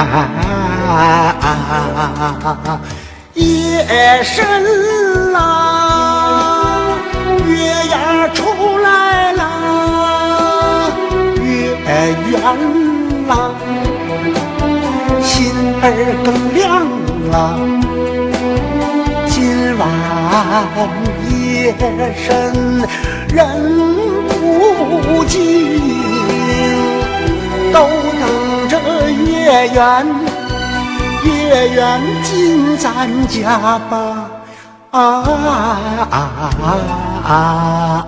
[2.66, 2.80] 啊！
[3.34, 3.44] 夜
[4.24, 4.36] 深
[5.34, 5.38] 啦，
[7.48, 7.52] 月
[7.92, 8.44] 牙出
[8.80, 10.92] 来了，
[11.44, 11.46] 月
[12.30, 12.36] 圆
[13.28, 13.32] 啦，
[15.22, 15.52] 心
[15.82, 15.86] 儿
[16.24, 16.58] 更亮
[17.32, 17.36] 啦。
[20.76, 20.78] 半
[21.32, 21.74] 夜
[22.16, 22.26] 深
[23.34, 23.38] 人
[24.28, 25.40] 不静，
[27.74, 27.76] 都
[28.20, 28.74] 等着
[29.10, 29.76] 月圆。
[31.24, 34.30] 月圆进咱家吧，
[34.92, 35.00] 啊
[36.12, 36.16] 啊啊
[37.26, 38.08] 啊！